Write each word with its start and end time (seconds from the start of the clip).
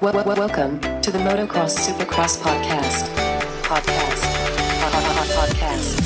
Wel- 0.00 0.12
wel- 0.14 0.36
welcome 0.36 0.80
to 1.02 1.10
the 1.10 1.18
Motocross 1.18 1.76
Supercross 1.76 2.38
podcast. 2.38 3.04
Podcast. 3.62 4.22
Pod- 4.80 4.92
pod- 4.92 5.16
pod- 5.16 5.28
Podcast. 5.38 5.96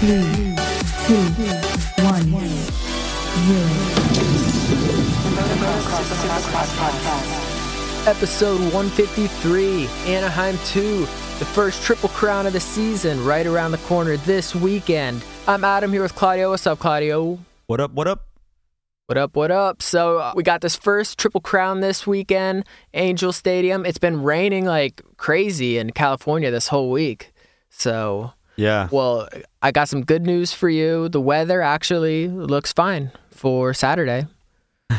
three, 0.00 0.56
two, 1.06 1.24
one, 2.02 2.22
zero. 3.46 3.68
Motocross 5.36 5.84
Supercross 6.08 6.70
podcast. 6.80 8.06
Episode 8.06 8.60
153, 8.72 9.86
Anaheim 10.06 10.58
2, 10.66 11.00
the 11.38 11.44
first 11.44 11.82
Triple 11.82 12.08
Crown 12.10 12.46
of 12.46 12.52
the 12.54 12.60
season, 12.60 13.22
right 13.24 13.46
around 13.46 13.72
the 13.72 13.78
corner 13.78 14.16
this 14.18 14.54
weekend. 14.54 15.22
I'm 15.46 15.64
Adam 15.64 15.92
here 15.92 16.02
with 16.02 16.14
Claudio. 16.14 16.50
What's 16.50 16.66
up, 16.66 16.78
Claudio? 16.78 17.38
What 17.66 17.80
up? 17.80 17.92
What 17.92 18.08
up? 18.08 18.29
What 19.10 19.18
up, 19.18 19.34
what 19.34 19.50
up? 19.50 19.82
So, 19.82 20.18
uh, 20.18 20.32
we 20.36 20.44
got 20.44 20.60
this 20.60 20.76
first 20.76 21.18
Triple 21.18 21.40
Crown 21.40 21.80
this 21.80 22.06
weekend, 22.06 22.64
Angel 22.94 23.32
Stadium. 23.32 23.84
It's 23.84 23.98
been 23.98 24.22
raining 24.22 24.66
like 24.66 25.02
crazy 25.16 25.78
in 25.78 25.90
California 25.90 26.52
this 26.52 26.68
whole 26.68 26.92
week. 26.92 27.32
So, 27.70 28.34
Yeah. 28.54 28.86
well, 28.92 29.28
I 29.62 29.72
got 29.72 29.88
some 29.88 30.04
good 30.04 30.24
news 30.24 30.52
for 30.52 30.68
you. 30.68 31.08
The 31.08 31.20
weather 31.20 31.60
actually 31.60 32.28
looks 32.28 32.72
fine 32.72 33.10
for 33.32 33.74
Saturday. 33.74 34.28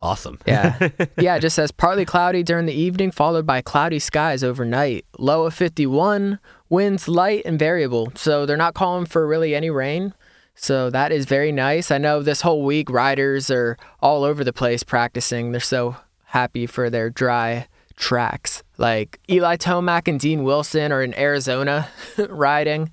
Awesome. 0.00 0.38
Yeah. 0.46 0.90
yeah, 1.18 1.34
it 1.36 1.40
just 1.40 1.56
says 1.56 1.72
partly 1.72 2.04
cloudy 2.04 2.44
during 2.44 2.66
the 2.66 2.72
evening, 2.72 3.10
followed 3.10 3.44
by 3.46 3.60
cloudy 3.62 3.98
skies 3.98 4.44
overnight. 4.44 5.04
Low 5.18 5.46
of 5.46 5.54
51, 5.54 6.38
winds 6.68 7.08
light 7.08 7.42
and 7.44 7.58
variable. 7.58 8.12
So 8.14 8.46
they're 8.46 8.56
not 8.56 8.74
calling 8.74 9.06
for 9.06 9.26
really 9.26 9.56
any 9.56 9.70
rain. 9.70 10.14
So 10.60 10.90
that 10.90 11.12
is 11.12 11.24
very 11.24 11.52
nice. 11.52 11.90
I 11.92 11.98
know 11.98 12.20
this 12.20 12.40
whole 12.40 12.64
week 12.64 12.90
riders 12.90 13.48
are 13.48 13.76
all 14.00 14.24
over 14.24 14.42
the 14.42 14.52
place 14.52 14.82
practicing. 14.82 15.52
They're 15.52 15.60
so 15.60 15.96
happy 16.24 16.66
for 16.66 16.90
their 16.90 17.10
dry 17.10 17.68
tracks. 17.94 18.64
Like 18.76 19.20
Eli 19.30 19.56
Tomac 19.56 20.08
and 20.08 20.18
Dean 20.18 20.42
Wilson 20.42 20.90
are 20.90 21.02
in 21.02 21.14
Arizona 21.14 21.88
riding. 22.28 22.90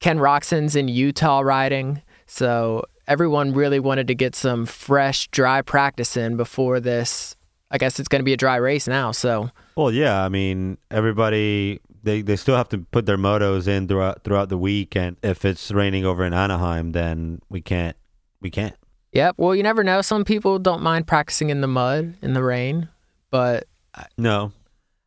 Ken 0.00 0.18
Roczen's 0.18 0.74
in 0.74 0.88
Utah 0.88 1.40
riding. 1.40 2.02
So 2.26 2.84
everyone 3.06 3.52
really 3.52 3.80
wanted 3.80 4.06
to 4.08 4.14
get 4.14 4.34
some 4.34 4.64
fresh, 4.64 5.28
dry 5.28 5.60
practice 5.60 6.16
in 6.16 6.36
before 6.36 6.80
this. 6.80 7.36
I 7.70 7.76
guess 7.76 8.00
it's 8.00 8.08
going 8.08 8.20
to 8.20 8.24
be 8.24 8.32
a 8.32 8.38
dry 8.38 8.56
race 8.56 8.88
now. 8.88 9.12
So 9.12 9.50
Well, 9.76 9.90
yeah. 9.90 10.24
I 10.24 10.30
mean, 10.30 10.78
everybody 10.90 11.80
they, 12.04 12.22
they 12.22 12.36
still 12.36 12.56
have 12.56 12.68
to 12.68 12.78
put 12.78 13.06
their 13.06 13.16
motos 13.18 13.66
in 13.66 13.88
throughout 13.88 14.22
throughout 14.22 14.48
the 14.50 14.58
week, 14.58 14.94
and 14.94 15.16
if 15.22 15.44
it's 15.44 15.70
raining 15.70 16.04
over 16.04 16.24
in 16.24 16.32
Anaheim, 16.32 16.92
then 16.92 17.40
we 17.48 17.60
can't 17.60 17.96
we 18.40 18.50
can't. 18.50 18.76
Yep. 19.12 19.36
Well, 19.38 19.54
you 19.54 19.62
never 19.62 19.82
know. 19.82 20.02
Some 20.02 20.24
people 20.24 20.58
don't 20.58 20.82
mind 20.82 21.06
practicing 21.06 21.48
in 21.50 21.60
the 21.60 21.66
mud, 21.68 22.16
in 22.20 22.34
the 22.34 22.42
rain, 22.42 22.88
but 23.30 23.66
No. 24.18 24.52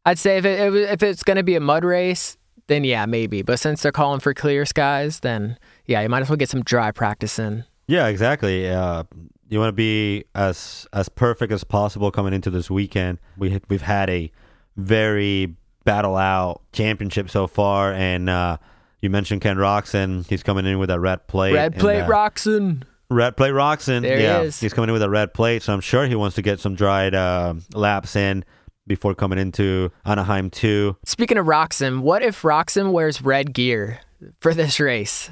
I'd 0.05 0.17
say 0.17 0.37
if 0.37 0.45
it, 0.45 0.73
if 0.73 1.03
it's 1.03 1.23
going 1.23 1.35
to 1.35 1.43
be 1.43 1.55
a 1.55 1.59
mud 1.59 1.83
race, 1.83 2.37
then 2.67 2.85
yeah, 2.85 3.05
maybe. 3.05 3.41
But 3.41 3.59
since 3.59 3.81
they're 3.81 3.91
calling 3.91 4.21
for 4.21 4.33
clear 4.33 4.65
skies, 4.65 5.19
then 5.19 5.57
yeah, 5.85 6.01
you 6.01 6.07
might 6.09 6.21
as 6.21 6.29
well 6.29 6.37
get 6.37 6.49
some 6.49 6.63
dry 6.63 6.91
practice 6.91 7.37
in. 7.37 7.65
Yeah. 7.87 8.07
Exactly. 8.07 8.69
Uh, 8.69 9.03
you 9.49 9.59
want 9.59 9.69
to 9.69 9.73
be 9.73 10.23
as 10.35 10.87
as 10.93 11.09
perfect 11.09 11.51
as 11.53 11.63
possible 11.63 12.09
coming 12.11 12.33
into 12.33 12.49
this 12.49 12.69
weekend. 12.69 13.19
We 13.37 13.59
we've 13.69 13.81
had 13.81 14.09
a 14.09 14.31
very 14.77 15.55
battle 15.87 16.17
out 16.17 16.61
championship 16.73 17.29
so 17.29 17.47
far, 17.47 17.93
and 17.93 18.29
uh, 18.29 18.57
you 19.01 19.09
mentioned 19.09 19.39
Ken 19.39 19.55
Roczen. 19.55 20.27
He's 20.27 20.43
coming 20.43 20.65
in 20.65 20.79
with 20.79 20.91
a 20.91 20.99
red 20.99 21.27
plate. 21.27 21.53
Red 21.53 21.71
and, 21.73 21.81
plate 21.81 22.01
uh, 22.01 22.09
Roczen. 22.09 22.83
Red 23.09 23.37
plate 23.37 23.53
Roczen. 23.53 24.01
There 24.01 24.17
he 24.17 24.25
is. 24.25 24.59
He's 24.59 24.73
coming 24.73 24.89
in 24.89 24.93
with 24.93 25.01
a 25.01 25.09
red 25.09 25.33
plate, 25.33 25.63
so 25.63 25.73
I'm 25.73 25.79
sure 25.79 26.05
he 26.05 26.15
wants 26.15 26.35
to 26.35 26.41
get 26.41 26.59
some 26.59 26.75
dried 26.75 27.15
uh, 27.15 27.53
laps 27.73 28.17
in 28.17 28.43
before 28.85 29.15
coming 29.15 29.39
into 29.39 29.89
Anaheim 30.05 30.49
2. 30.49 30.97
Speaking 31.05 31.37
of 31.37 31.45
Roczen, 31.45 32.01
what 32.01 32.21
if 32.21 32.41
Roczen 32.41 32.91
wears 32.91 33.21
red 33.21 33.53
gear 33.53 34.01
for 34.41 34.53
this 34.53 34.81
race? 34.81 35.29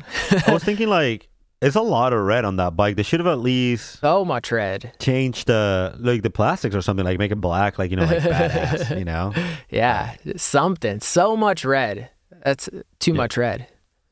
I 0.48 0.54
was 0.54 0.64
thinking, 0.64 0.88
like, 0.88 1.28
it's 1.66 1.76
a 1.76 1.82
lot 1.82 2.14
of 2.14 2.20
red 2.24 2.46
on 2.46 2.58
that 2.58 2.76
bike. 2.76 2.96
They 2.96 3.04
should 3.04 3.20
have 3.20 3.28
at 3.28 3.40
least 3.40 4.00
so 4.00 4.24
much 4.24 4.52
red. 4.52 4.94
changed 5.00 5.48
the 5.48 5.96
like 6.00 6.22
the 6.22 6.30
plastics 6.30 6.76
or 6.76 6.82
something, 6.82 7.06
like 7.06 7.18
make 7.18 7.32
it 7.32 7.42
black, 7.42 7.80
like 7.80 7.90
you 7.90 7.98
know, 7.98 8.06
like 8.06 8.20
badass, 8.20 8.98
you 9.00 9.06
know. 9.06 9.34
Yeah, 9.70 10.16
something. 10.36 11.00
So 11.00 11.36
much 11.36 11.66
red. 11.66 12.10
That's 12.44 12.70
too 13.00 13.14
much 13.14 13.36
red. 13.38 13.68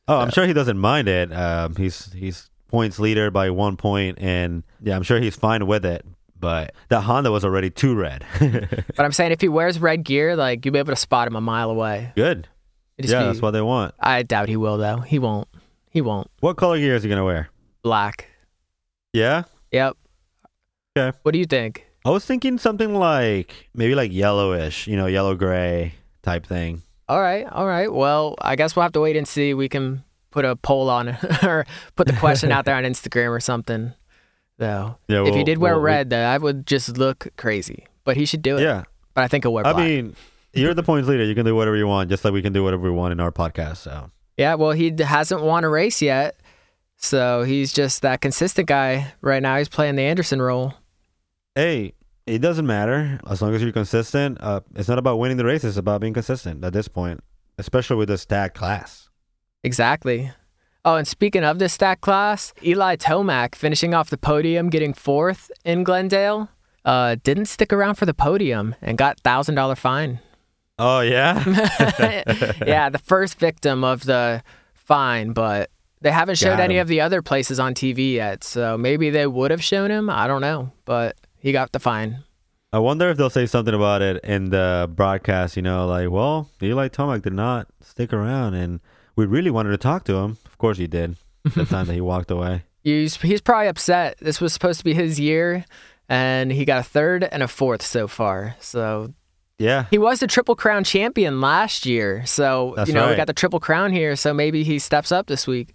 Oh, 0.08 0.18
I'm 0.18 0.30
sure 0.30 0.46
he 0.46 0.52
doesn't 0.52 0.78
mind 0.78 1.08
it. 1.08 1.32
Um, 1.32 1.76
he's 1.76 2.12
he's 2.12 2.50
points 2.68 2.98
leader 2.98 3.30
by 3.30 3.50
one 3.50 3.76
point, 3.76 4.18
and 4.20 4.64
yeah, 4.82 4.96
I'm 4.96 5.02
sure 5.04 5.20
he's 5.20 5.36
fine 5.36 5.66
with 5.66 5.86
it. 5.86 6.04
But 6.38 6.74
the 6.88 7.00
Honda 7.00 7.30
was 7.30 7.44
already 7.44 7.70
too 7.70 7.94
red. 7.94 8.24
But 8.96 9.04
I'm 9.04 9.12
saying 9.12 9.32
if 9.32 9.40
he 9.40 9.48
wears 9.48 9.78
red 9.78 10.04
gear, 10.04 10.36
like 10.36 10.64
you'll 10.64 10.72
be 10.72 10.78
able 10.78 10.92
to 10.92 10.96
spot 10.96 11.28
him 11.28 11.36
a 11.36 11.40
mile 11.40 11.70
away. 11.70 12.12
Good. 12.16 12.48
Yeah, 12.98 13.20
be- 13.20 13.26
that's 13.26 13.40
what 13.40 13.52
they 13.52 13.62
want. 13.62 13.94
I 13.98 14.24
doubt 14.24 14.48
he 14.48 14.56
will 14.56 14.76
though. 14.76 14.98
He 14.98 15.18
won't. 15.18 15.48
He 15.94 16.00
won't. 16.02 16.28
What 16.40 16.56
color 16.56 16.76
gear 16.76 16.96
is 16.96 17.04
he 17.04 17.08
gonna 17.08 17.24
wear? 17.24 17.48
Black. 17.82 18.28
Yeah. 19.12 19.44
Yep. 19.70 19.96
Okay. 20.98 21.16
What 21.22 21.32
do 21.32 21.38
you 21.38 21.44
think? 21.46 21.86
I 22.04 22.10
was 22.10 22.24
thinking 22.26 22.58
something 22.58 22.94
like 22.94 23.68
maybe 23.74 23.94
like 23.94 24.12
yellowish, 24.12 24.86
you 24.88 24.96
know, 24.96 25.06
yellow 25.06 25.34
gray 25.36 25.94
type 26.22 26.44
thing. 26.46 26.82
All 27.08 27.20
right. 27.20 27.46
All 27.46 27.66
right. 27.66 27.90
Well, 27.92 28.34
I 28.40 28.56
guess 28.56 28.74
we'll 28.74 28.82
have 28.82 28.92
to 28.92 29.00
wait 29.00 29.16
and 29.16 29.26
see. 29.26 29.54
We 29.54 29.68
can 29.68 30.02
put 30.32 30.44
a 30.44 30.56
poll 30.56 30.90
on 30.90 31.08
or 31.44 31.64
put 31.94 32.08
the 32.08 32.12
question 32.14 32.50
out 32.50 32.64
there 32.64 32.74
on 32.74 32.82
Instagram 32.84 33.30
or 33.30 33.40
something. 33.40 33.92
Though, 34.58 34.96
Yeah, 35.08 35.24
if 35.26 35.34
he 35.34 35.42
did 35.44 35.58
wear 35.58 35.74
we'll- 35.74 35.82
we- 35.82 35.86
red, 35.90 36.10
though, 36.10 36.24
I 36.24 36.38
would 36.38 36.66
just 36.66 36.96
look 36.98 37.28
crazy. 37.36 37.86
But 38.04 38.16
he 38.16 38.24
should 38.26 38.42
do 38.42 38.58
it. 38.58 38.62
Yeah. 38.62 38.82
But 39.14 39.24
I 39.24 39.28
think 39.28 39.44
he'll 39.44 39.52
wear 39.52 39.62
Black. 39.64 39.76
I 39.76 39.84
mean, 39.86 40.16
you're 40.52 40.74
the 40.74 40.82
points 40.82 41.08
leader. 41.08 41.24
You 41.24 41.34
can 41.34 41.44
do 41.46 41.54
whatever 41.54 41.76
you 41.76 41.86
want, 41.86 42.10
just 42.10 42.24
like 42.24 42.34
we 42.34 42.42
can 42.42 42.52
do 42.52 42.62
whatever 42.64 42.82
we 42.82 42.90
want 42.90 43.12
in 43.12 43.20
our 43.20 43.30
podcast. 43.32 43.78
So 43.78 44.10
Yeah, 44.36 44.54
well, 44.54 44.72
he 44.72 44.92
hasn't 44.98 45.42
won 45.42 45.64
a 45.64 45.68
race 45.68 46.02
yet. 46.02 46.40
So 46.96 47.42
he's 47.42 47.72
just 47.72 48.02
that 48.02 48.20
consistent 48.20 48.68
guy 48.68 49.12
right 49.20 49.42
now. 49.42 49.58
He's 49.58 49.68
playing 49.68 49.96
the 49.96 50.02
Anderson 50.02 50.40
role. 50.40 50.74
hey, 51.54 51.92
it 52.26 52.38
doesn't 52.38 52.66
matter 52.66 53.20
as 53.28 53.42
long 53.42 53.54
as 53.54 53.62
you're 53.62 53.70
consistent. 53.72 54.38
Uh, 54.40 54.60
it's 54.74 54.88
not 54.88 54.98
about 54.98 55.18
winning 55.18 55.36
the 55.36 55.44
race; 55.44 55.62
it's 55.62 55.76
about 55.76 56.00
being 56.00 56.14
consistent 56.14 56.64
at 56.64 56.72
this 56.72 56.88
point, 56.88 57.20
especially 57.58 57.96
with 57.96 58.08
the 58.08 58.16
stacked 58.16 58.56
class. 58.56 59.10
Exactly. 59.62 60.30
Oh, 60.86 60.96
and 60.96 61.06
speaking 61.06 61.44
of 61.44 61.58
the 61.58 61.68
stat 61.68 62.00
class, 62.00 62.54
Eli 62.62 62.96
Tomac 62.96 63.54
finishing 63.54 63.92
off 63.94 64.08
the 64.10 64.16
podium, 64.18 64.70
getting 64.70 64.94
fourth 64.94 65.50
in 65.64 65.84
Glendale, 65.84 66.48
uh, 66.84 67.16
didn't 67.22 67.46
stick 67.46 67.72
around 67.72 67.94
for 67.96 68.06
the 68.06 68.14
podium 68.14 68.74
and 68.80 68.96
got 68.96 69.20
thousand 69.20 69.54
dollar 69.54 69.76
fine. 69.76 70.20
Oh 70.78 71.00
yeah, 71.00 71.42
yeah, 72.66 72.88
the 72.90 72.98
first 72.98 73.38
victim 73.38 73.84
of 73.84 74.04
the 74.04 74.42
fine, 74.74 75.32
but 75.32 75.70
they 76.00 76.10
haven't 76.10 76.36
showed 76.36 76.58
any 76.58 76.78
of 76.78 76.88
the 76.88 77.00
other 77.00 77.22
places 77.22 77.60
on 77.60 77.74
TV 77.74 78.14
yet. 78.14 78.42
So 78.42 78.76
maybe 78.76 79.10
they 79.10 79.26
would 79.26 79.50
have 79.50 79.62
shown 79.62 79.90
him. 79.90 80.10
I 80.10 80.26
don't 80.26 80.40
know, 80.40 80.72
but 80.84 81.16
he 81.38 81.52
got 81.52 81.72
the 81.72 81.78
fine. 81.78 82.24
I 82.72 82.78
wonder 82.80 83.08
if 83.08 83.16
they'll 83.16 83.30
say 83.30 83.46
something 83.46 83.72
about 83.72 84.02
it 84.02 84.22
in 84.24 84.50
the 84.50 84.90
broadcast. 84.92 85.56
You 85.56 85.62
know, 85.62 85.86
like, 85.86 86.10
well, 86.10 86.50
Eli 86.60 86.88
Tomac 86.88 87.22
did 87.22 87.32
not 87.32 87.68
stick 87.80 88.12
around, 88.12 88.54
and 88.54 88.80
we 89.14 89.26
really 89.26 89.50
wanted 89.50 89.70
to 89.70 89.78
talk 89.78 90.02
to 90.04 90.16
him. 90.16 90.38
Of 90.44 90.58
course, 90.58 90.78
he 90.78 90.88
did. 90.88 91.16
The 91.44 91.64
time 91.66 91.86
that 91.86 91.94
he 91.94 92.00
walked 92.00 92.32
away. 92.32 92.64
He's 92.82 93.16
he's 93.16 93.40
probably 93.40 93.68
upset. 93.68 94.18
This 94.20 94.40
was 94.40 94.52
supposed 94.52 94.80
to 94.80 94.84
be 94.84 94.92
his 94.92 95.20
year, 95.20 95.64
and 96.08 96.50
he 96.50 96.64
got 96.64 96.80
a 96.80 96.82
third 96.82 97.22
and 97.22 97.44
a 97.44 97.48
fourth 97.48 97.82
so 97.82 98.08
far. 98.08 98.56
So 98.58 99.14
Yeah, 99.64 99.86
he 99.90 99.98
was 99.98 100.20
the 100.20 100.26
Triple 100.26 100.54
Crown 100.56 100.84
champion 100.84 101.40
last 101.40 101.86
year. 101.86 102.24
So 102.26 102.74
That's 102.76 102.88
you 102.88 102.94
know 102.94 103.08
we 103.08 103.16
got 103.16 103.26
the 103.26 103.32
Triple 103.32 103.60
Crown 103.60 103.92
here. 103.92 104.14
So 104.16 104.34
maybe 104.34 104.62
he 104.62 104.78
steps 104.78 105.10
up 105.10 105.26
this 105.26 105.46
week. 105.46 105.74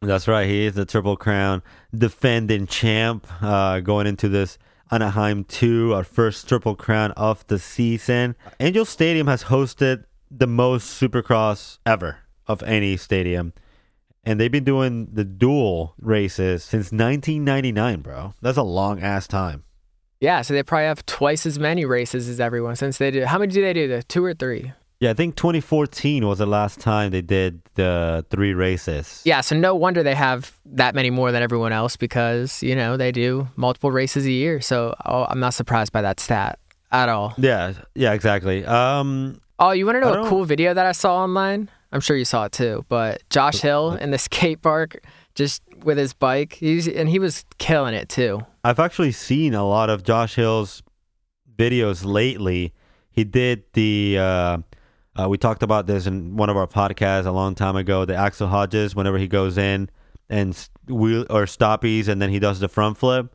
That's 0.00 0.28
right. 0.28 0.46
He 0.46 0.66
is 0.66 0.74
the 0.74 0.84
Triple 0.84 1.16
Crown 1.16 1.62
defending 1.96 2.66
champ 2.66 3.26
uh, 3.42 3.80
going 3.80 4.06
into 4.06 4.28
this 4.28 4.58
Anaheim 4.90 5.44
2, 5.44 5.94
our 5.94 6.04
first 6.04 6.48
Triple 6.48 6.76
Crown 6.76 7.10
of 7.12 7.46
the 7.46 7.58
season. 7.58 8.36
Angel 8.60 8.84
Stadium 8.84 9.26
has 9.26 9.44
hosted 9.44 10.04
the 10.30 10.46
most 10.46 11.00
Supercross 11.00 11.78
ever 11.86 12.18
of 12.46 12.62
any 12.62 12.96
stadium. 12.96 13.52
And 14.24 14.40
they've 14.40 14.52
been 14.52 14.64
doing 14.64 15.08
the 15.12 15.24
dual 15.24 15.94
races 15.98 16.64
since 16.64 16.92
1999, 16.92 18.00
bro. 18.00 18.34
That's 18.40 18.56
a 18.56 18.62
long 18.62 19.00
ass 19.00 19.26
time. 19.26 19.63
Yeah, 20.24 20.40
so 20.40 20.54
they 20.54 20.62
probably 20.62 20.86
have 20.86 21.04
twice 21.04 21.44
as 21.44 21.58
many 21.58 21.84
races 21.84 22.30
as 22.30 22.40
everyone 22.40 22.76
since 22.76 22.96
they 22.96 23.10
do. 23.10 23.26
How 23.26 23.38
many 23.38 23.52
do 23.52 23.60
they 23.60 23.74
do? 23.74 23.86
The 23.88 24.02
two 24.02 24.24
or 24.24 24.32
three? 24.32 24.72
Yeah, 24.98 25.10
I 25.10 25.14
think 25.14 25.36
2014 25.36 26.26
was 26.26 26.38
the 26.38 26.46
last 26.46 26.80
time 26.80 27.10
they 27.10 27.20
did 27.20 27.60
the 27.74 28.24
three 28.30 28.54
races. 28.54 29.20
Yeah, 29.26 29.42
so 29.42 29.54
no 29.54 29.74
wonder 29.74 30.02
they 30.02 30.14
have 30.14 30.58
that 30.64 30.94
many 30.94 31.10
more 31.10 31.30
than 31.30 31.42
everyone 31.42 31.74
else 31.74 31.98
because 31.98 32.62
you 32.62 32.74
know 32.74 32.96
they 32.96 33.12
do 33.12 33.48
multiple 33.56 33.90
races 33.90 34.24
a 34.24 34.30
year. 34.30 34.62
So 34.62 34.94
oh, 35.04 35.26
I'm 35.28 35.40
not 35.40 35.52
surprised 35.52 35.92
by 35.92 36.00
that 36.00 36.20
stat 36.20 36.58
at 36.90 37.10
all. 37.10 37.34
Yeah, 37.36 37.74
yeah, 37.94 38.14
exactly. 38.14 38.64
Um, 38.64 39.42
Oh, 39.58 39.72
you 39.72 39.84
want 39.84 39.96
to 39.96 40.00
know 40.00 40.24
a 40.24 40.28
cool 40.28 40.46
video 40.46 40.72
that 40.72 40.86
I 40.86 40.92
saw 40.92 41.22
online? 41.22 41.68
I'm 41.92 42.00
sure 42.00 42.16
you 42.16 42.24
saw 42.24 42.46
it 42.46 42.52
too. 42.52 42.84
But 42.88 43.22
Josh 43.30 43.60
Hill 43.60 43.92
in 43.92 44.10
the 44.10 44.18
skate 44.18 44.62
park 44.62 45.04
just 45.34 45.62
with 45.84 45.98
his 45.98 46.12
bike. 46.12 46.54
He's 46.54 46.88
and 46.88 47.08
he 47.08 47.18
was 47.18 47.44
killing 47.58 47.94
it 47.94 48.08
too. 48.08 48.40
I've 48.62 48.78
actually 48.78 49.12
seen 49.12 49.54
a 49.54 49.66
lot 49.66 49.90
of 49.90 50.02
Josh 50.02 50.34
Hill's 50.36 50.82
videos 51.56 52.04
lately. 52.04 52.72
He 53.10 53.24
did 53.24 53.64
the. 53.72 54.18
Uh, 54.18 54.58
uh, 55.16 55.28
we 55.28 55.38
talked 55.38 55.62
about 55.62 55.86
this 55.86 56.06
in 56.06 56.36
one 56.36 56.50
of 56.50 56.56
our 56.56 56.66
podcasts 56.66 57.26
a 57.26 57.30
long 57.30 57.54
time 57.54 57.76
ago. 57.76 58.04
The 58.04 58.16
Axel 58.16 58.48
Hodges, 58.48 58.96
whenever 58.96 59.16
he 59.18 59.28
goes 59.28 59.56
in 59.56 59.88
and 60.28 60.68
wheel 60.88 61.24
or 61.30 61.44
stoppies, 61.44 62.08
and 62.08 62.20
then 62.20 62.30
he 62.30 62.40
does 62.40 62.58
the 62.58 62.68
front 62.68 62.98
flip. 62.98 63.34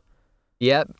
Yep. 0.58 0.94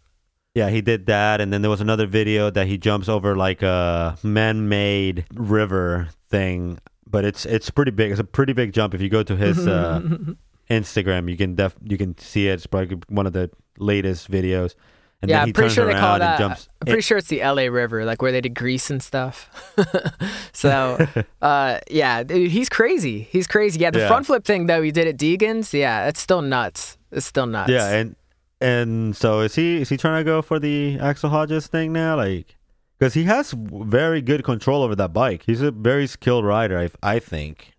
Yeah, 0.54 0.70
he 0.70 0.80
did 0.80 1.06
that, 1.06 1.40
and 1.40 1.52
then 1.52 1.62
there 1.62 1.70
was 1.70 1.80
another 1.80 2.06
video 2.06 2.50
that 2.50 2.66
he 2.66 2.76
jumps 2.76 3.08
over 3.08 3.36
like 3.36 3.62
a 3.62 4.18
man-made 4.22 5.26
river 5.34 6.08
thing, 6.28 6.80
but 7.06 7.24
it's 7.24 7.46
it's 7.46 7.70
pretty 7.70 7.92
big. 7.92 8.10
It's 8.10 8.18
a 8.18 8.24
pretty 8.24 8.52
big 8.52 8.72
jump. 8.72 8.94
If 8.94 9.00
you 9.00 9.08
go 9.08 9.22
to 9.22 9.36
his 9.36 9.68
uh, 9.68 10.00
Instagram, 10.70 11.28
you 11.30 11.36
can 11.36 11.54
def 11.56 11.74
you 11.82 11.98
can 11.98 12.16
see 12.18 12.48
it. 12.48 12.52
It's 12.54 12.66
probably 12.66 12.98
one 13.08 13.26
of 13.26 13.32
the 13.32 13.50
latest 13.78 14.30
videos. 14.30 14.74
And 15.22 15.28
yeah, 15.28 15.42
I'm 15.42 15.48
he 15.48 15.52
pretty 15.52 15.74
sure 15.74 15.84
they 15.84 15.92
call 15.92 16.18
that. 16.18 16.38
jumps. 16.38 16.68
I'm 16.80 16.86
pretty 16.86 17.02
sure 17.02 17.18
it's 17.18 17.28
the 17.28 17.40
LA 17.40 17.64
River, 17.64 18.06
like 18.06 18.22
where 18.22 18.32
they 18.32 18.40
did 18.40 18.54
Grease 18.54 18.88
and 18.88 19.02
stuff. 19.02 19.50
so, 20.54 20.96
uh, 21.42 21.78
yeah, 21.90 22.22
dude, 22.22 22.50
he's 22.50 22.70
crazy. 22.70 23.28
He's 23.30 23.46
crazy. 23.46 23.80
Yeah, 23.80 23.90
the 23.90 23.98
Yeah. 23.98 24.08
front 24.08 24.24
flip 24.26 24.44
thing 24.46 24.64
though 24.66 24.80
he 24.80 24.90
did 24.90 25.06
at 25.06 25.18
Deegan's. 25.18 25.74
Yeah, 25.74 26.06
it's 26.08 26.20
still 26.20 26.40
nuts. 26.40 26.96
It's 27.12 27.26
still 27.26 27.46
nuts. 27.46 27.70
Yeah, 27.70 27.88
and 27.90 28.16
and 28.62 29.14
so 29.16 29.40
is 29.40 29.54
he 29.56 29.82
is 29.82 29.88
he 29.90 29.96
trying 29.98 30.20
to 30.20 30.24
go 30.24 30.40
for 30.40 30.58
the 30.58 30.98
Axel 30.98 31.28
Hodges 31.28 31.66
thing 31.66 31.92
now? 31.92 32.16
Like, 32.16 32.56
because 32.98 33.12
he 33.12 33.24
has 33.24 33.52
very 33.52 34.22
good 34.22 34.42
control 34.42 34.82
over 34.82 34.94
that 34.96 35.12
bike. 35.12 35.42
He's 35.44 35.60
a 35.60 35.70
very 35.70 36.06
skilled 36.06 36.46
rider. 36.46 36.78
I 36.78 36.88
I 37.02 37.18
think. 37.18 37.69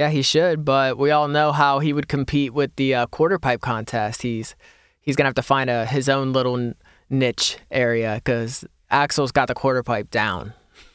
Yeah, 0.00 0.08
he 0.08 0.22
should, 0.22 0.64
but 0.64 0.96
we 0.96 1.10
all 1.10 1.28
know 1.28 1.52
how 1.52 1.80
he 1.80 1.92
would 1.92 2.08
compete 2.08 2.54
with 2.54 2.74
the 2.76 2.94
uh, 2.94 3.06
quarter 3.08 3.38
pipe 3.38 3.60
contest. 3.60 4.22
He's 4.22 4.56
he's 5.02 5.14
gonna 5.14 5.28
have 5.28 5.34
to 5.34 5.42
find 5.42 5.68
a 5.68 5.84
his 5.84 6.08
own 6.08 6.32
little 6.32 6.72
niche 7.10 7.58
area 7.70 8.14
because 8.14 8.64
Axel's 8.90 9.30
got 9.30 9.48
the 9.48 9.54
quarter 9.54 9.82
pipe 9.82 10.10
down. 10.10 10.54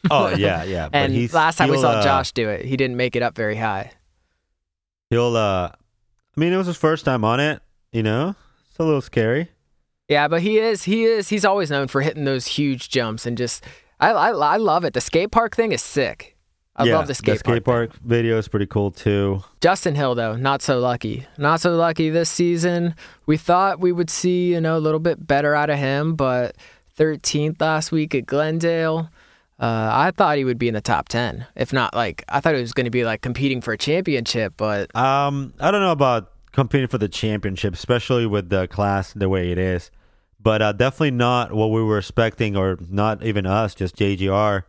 Oh 0.10 0.30
yeah, 0.36 0.64
yeah. 0.64 0.90
And 0.92 1.32
last 1.32 1.58
time 1.58 1.70
we 1.70 1.78
saw 1.78 1.92
uh, 1.92 2.04
Josh 2.04 2.32
do 2.32 2.50
it, 2.50 2.66
he 2.66 2.76
didn't 2.78 2.98
make 2.98 3.16
it 3.16 3.22
up 3.22 3.36
very 3.36 3.58
high. 3.58 3.92
he'll. 5.12 5.38
uh 5.38 5.70
I 5.70 6.40
mean, 6.40 6.52
it 6.52 6.58
was 6.58 6.66
his 6.66 6.76
first 6.76 7.06
time 7.06 7.24
on 7.24 7.40
it. 7.40 7.62
You 7.92 8.02
know, 8.02 8.34
it's 8.68 8.80
a 8.80 8.84
little 8.84 9.02
scary. 9.02 9.52
Yeah, 10.10 10.28
but 10.28 10.42
he 10.42 10.58
is 10.58 10.82
he 10.82 11.04
is 11.04 11.30
he's 11.30 11.46
always 11.46 11.70
known 11.70 11.90
for 11.90 12.02
hitting 12.02 12.26
those 12.26 12.48
huge 12.48 12.90
jumps 12.90 13.28
and 13.28 13.38
just 13.38 13.64
I 14.00 14.10
I, 14.10 14.30
I 14.32 14.58
love 14.58 14.84
it. 14.84 14.96
The 14.96 15.02
skate 15.02 15.30
park 15.30 15.56
thing 15.56 15.74
is 15.74 15.84
sick. 15.84 16.35
I 16.78 16.84
yeah, 16.86 16.98
love 16.98 17.08
the 17.08 17.16
skate, 17.16 17.40
skate 17.40 17.64
park. 17.64 17.92
park 17.92 18.02
video 18.04 18.38
is 18.38 18.48
pretty 18.50 18.66
cool 18.66 18.92
too. 18.92 19.42
Justin 19.62 19.96
Hill, 19.96 20.14
though, 20.16 20.36
not 20.36 20.62
so 20.62 20.80
lucky. 20.80 21.26
Not 21.38 21.62
so 21.62 21.76
lucky 21.76 22.10
this 22.10 22.30
season. 22.30 22.96
We 23.26 23.38
thought 23.38 23.80
we 23.80 23.94
would 23.94 24.10
see, 24.10 24.52
you 24.52 24.60
know, 24.60 24.78
a 24.78 24.80
little 24.80 25.00
bit 25.00 25.26
better 25.26 25.56
out 25.56 25.70
of 25.70 25.80
him, 25.80 26.16
but 26.16 26.56
13th 26.98 27.62
last 27.62 27.92
week 27.92 28.14
at 28.14 28.26
Glendale. 28.26 29.10
Uh, 29.58 29.90
I 29.94 30.12
thought 30.12 30.38
he 30.38 30.44
would 30.44 30.58
be 30.60 30.68
in 30.68 30.74
the 30.74 30.82
top 30.82 31.08
10. 31.08 31.46
If 31.56 31.72
not, 31.72 31.94
like, 31.96 32.26
I 32.28 32.42
thought 32.42 32.56
he 32.56 32.62
was 32.62 32.74
going 32.74 32.86
to 32.86 32.92
be, 32.92 33.06
like, 33.06 33.22
competing 33.22 33.62
for 33.62 33.72
a 33.72 33.78
championship, 33.78 34.54
but 34.58 34.94
Um, 34.96 35.54
I 35.62 35.72
don't 35.72 35.80
know 35.82 35.94
about 35.94 36.32
competing 36.52 36.90
for 36.90 36.98
the 36.98 37.08
championship, 37.08 37.74
especially 37.74 38.26
with 38.26 38.50
the 38.50 38.68
class 38.68 39.14
the 39.14 39.30
way 39.30 39.52
it 39.52 39.58
is, 39.58 39.92
but 40.42 40.62
uh, 40.62 40.74
definitely 40.74 41.12
not 41.12 41.54
what 41.54 41.68
we 41.68 41.82
were 41.82 41.98
expecting, 42.00 42.58
or 42.58 42.78
not 42.90 43.24
even 43.24 43.46
us, 43.46 43.74
just 43.74 43.96
JGR. 43.96 44.64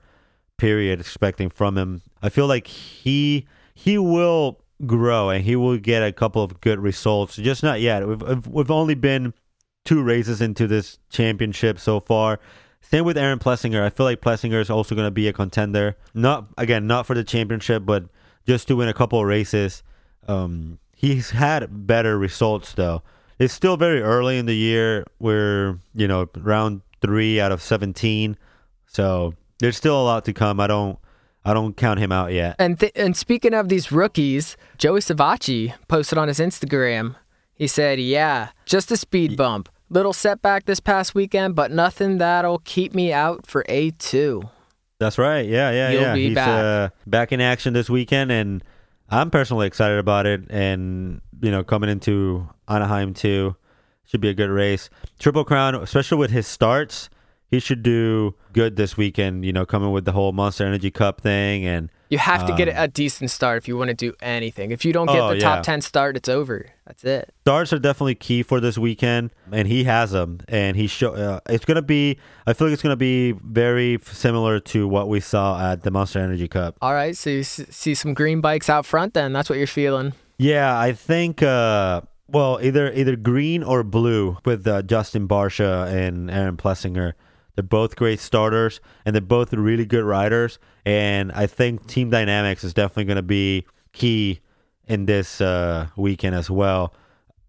Period. 0.59 1.01
Expecting 1.01 1.51
from 1.51 1.77
him. 1.77 2.03
I 2.23 2.29
feel 2.29 2.47
like 2.47 2.67
he 2.67 3.47
he 3.75 3.99
will 3.99 4.61
grow 4.85 5.31
and 5.31 5.45
he 5.45 5.57
will 5.57 5.79
get 5.79 6.03
a 6.03 6.13
couple 6.13 6.43
of 6.43 6.61
good 6.61 6.79
results. 6.79 7.37
Just 7.37 7.63
not 7.63 7.81
yet. 7.81 8.07
We've 8.07 8.47
we've 8.47 8.71
only 8.71 8.95
been 8.95 9.35
two 9.85 10.03
races 10.03 10.41
into 10.41 10.67
this 10.67 10.99
championship 11.11 11.79
so 11.79 12.01
far. 12.01 12.41
Same 12.83 13.05
with 13.05 13.19
Aaron 13.19 13.39
Plessinger. 13.39 13.83
I 13.83 13.91
feel 13.91 14.05
like 14.05 14.21
Plessinger 14.21 14.61
is 14.61 14.71
also 14.71 14.95
going 14.95 15.07
to 15.07 15.13
be 15.13 15.29
a 15.29 15.33
contender. 15.33 15.97
Not 16.15 16.49
again, 16.57 16.87
not 16.87 17.07
for 17.07 17.15
the 17.15 17.25
championship, 17.25 17.85
but 17.85 18.05
just 18.47 18.69
to 18.69 18.77
win 18.77 18.89
a 18.89 18.95
couple 18.95 19.21
of 19.21 19.27
races. 19.27 19.83
Um, 20.29 20.79
he's 20.95 21.31
had 21.31 21.87
better 21.87 22.19
results 22.19 22.75
though. 22.75 23.03
It's 23.39 23.53
still 23.53 23.77
very 23.77 24.01
early 24.01 24.39
in 24.39 24.47
the 24.47 24.57
year. 24.57 25.05
We're 25.19 25.79
you 25.95 26.09
know 26.09 26.29
round 26.37 26.83
three 27.01 27.41
out 27.41 27.53
of 27.53 27.61
seventeen, 27.61 28.37
so 28.87 29.35
there's 29.59 29.77
still 29.77 30.01
a 30.01 30.05
lot 30.05 30.25
to 30.27 30.33
come. 30.33 30.61
I 30.61 30.67
don't 30.67 30.99
I 31.45 31.55
don't 31.55 31.77
count 31.77 32.01
him 32.01 32.11
out 32.13 32.33
yet. 32.33 32.57
And 32.59 32.79
th- 32.79 32.93
and 32.97 33.17
speaking 33.17 33.55
of 33.55 33.69
these 33.69 33.93
rookies, 33.93 34.57
Joey 34.79 35.01
Savatgy 35.01 35.75
posted 35.89 36.19
on 36.19 36.29
his 36.29 36.39
Instagram. 36.41 37.15
He 37.55 37.67
said, 37.67 38.01
"Yeah, 38.01 38.49
just 38.67 38.91
a 38.91 38.97
speed 38.97 39.37
bump, 39.37 39.69
little 39.89 40.13
setback 40.13 40.65
this 40.67 40.81
past 40.81 41.15
weekend, 41.15 41.55
but 41.55 41.71
nothing 41.71 42.19
that'll 42.19 42.59
keep 42.59 42.95
me 42.95 43.13
out 43.13 43.47
for 43.47 43.65
A 43.69 43.91
two. 43.93 44.43
That's 44.99 45.19
right. 45.19 45.47
Yeah, 45.47 45.71
yeah, 45.71 45.91
You'll 45.91 46.03
yeah. 46.03 46.15
be 46.15 46.27
He's 46.29 46.35
back. 46.35 46.49
Uh, 46.49 46.89
back 47.07 47.33
in 47.33 47.41
action 47.41 47.75
this 47.75 47.89
weekend, 47.91 48.33
and 48.33 48.65
I'm 49.09 49.31
personally 49.31 49.67
excited 49.67 49.99
about 49.99 50.27
it. 50.27 50.43
And 50.51 51.21
you 51.41 51.51
know, 51.51 51.63
coming 51.63 51.91
into 51.91 52.49
Anaheim 52.67 53.15
too, 53.15 53.57
should 54.05 54.21
be 54.21 54.29
a 54.31 54.35
good 54.35 54.51
race. 54.51 54.91
Triple 55.19 55.45
Crown, 55.45 55.75
especially 55.77 56.19
with 56.19 56.31
his 56.31 56.47
starts, 56.47 57.09
he 57.51 57.61
should 57.61 57.83
do 57.83 58.35
good 58.53 58.77
this 58.77 58.97
weekend. 58.97 59.45
You 59.45 59.53
know, 59.53 59.65
coming 59.67 59.93
with 59.93 60.05
the 60.05 60.13
whole 60.13 60.33
Monster 60.33 60.67
Energy 60.67 60.91
Cup 60.91 61.21
thing, 61.21 61.65
and 61.67 61.91
You 62.09 62.19
have 62.19 62.47
to 62.47 62.53
get 62.55 62.69
Um, 62.69 62.75
a 62.79 62.87
decent 62.89 63.31
start 63.33 63.59
if 63.59 63.67
you 63.67 63.77
want 63.77 63.89
to 63.89 63.95
do 63.95 64.13
anything. 64.23 64.71
If 64.71 64.85
you 64.85 64.93
don't 64.93 65.07
get 65.07 65.19
Oh, 65.21 65.35
the 65.35 65.41
top 65.41 65.57
yeah. 65.59 65.63
ten 65.63 65.81
start, 65.81 66.17
it's 66.17 66.29
over. 66.29 66.67
That's 66.87 67.03
it. 67.03 67.33
starts 67.43 67.73
are 67.73 67.81
definitely 67.81 68.15
key 68.15 68.45
for 68.45 68.61
this 68.61 68.79
weekend, 68.79 69.31
and 69.51 69.67
he 69.67 69.83
has 69.85 70.13
them. 70.13 70.39
And 70.49 70.77
he 70.77 70.87
show 70.87 71.15
uh, 71.15 71.41
it's 71.49 71.65
gonna 71.65 71.83
be. 71.83 72.19
I 72.47 72.53
feel 72.53 72.69
like 72.69 72.75
it's 72.75 72.83
gonna 72.83 72.95
be 72.97 73.33
very 73.33 73.99
similar 74.05 74.61
to 74.61 74.87
what 74.87 75.09
we 75.09 75.19
saw 75.19 75.73
at 75.73 75.83
the 75.83 75.91
Monster 75.91 76.21
Energy 76.21 76.47
Cup. 76.47 76.77
All 76.81 76.95
right, 76.95 77.17
so 77.17 77.31
you 77.31 77.41
s- 77.41 77.67
see 77.71 77.95
some 77.95 78.15
green 78.15 78.41
bikes 78.41 78.71
out 78.71 78.87
front. 78.87 79.15
Then 79.15 79.33
that's 79.33 79.49
what 79.51 79.59
you're 79.59 79.67
feeling. 79.67 80.13
Yeah, 80.39 80.79
I 80.79 80.93
think. 80.93 81.43
Uh, 81.43 82.03
well, 82.29 82.59
either 82.63 82.93
either 82.93 83.17
green 83.17 83.63
or 83.65 83.83
blue 83.83 84.39
with 84.45 84.67
uh, 84.67 84.83
Justin 84.83 85.27
Barcia 85.27 85.87
and 85.93 86.31
Aaron 86.31 86.57
Plessinger. 86.57 87.15
They're 87.57 87.63
both 87.63 87.97
great 87.97 88.21
starters, 88.21 88.81
and 89.05 89.15
they're 89.15 89.23
both 89.23 89.53
really 89.53 89.87
good 89.87 90.05
riders. 90.05 90.59
And 90.85 91.33
I 91.33 91.47
think 91.47 91.87
team 91.87 92.11
dynamics 92.11 92.63
is 92.63 92.73
definitely 92.73 93.05
going 93.07 93.17
to 93.17 93.23
be 93.23 93.67
key 93.93 94.41
in 94.87 95.07
this 95.07 95.41
uh, 95.41 95.89
weekend 95.97 96.35
as 96.35 96.51
well. 96.51 96.95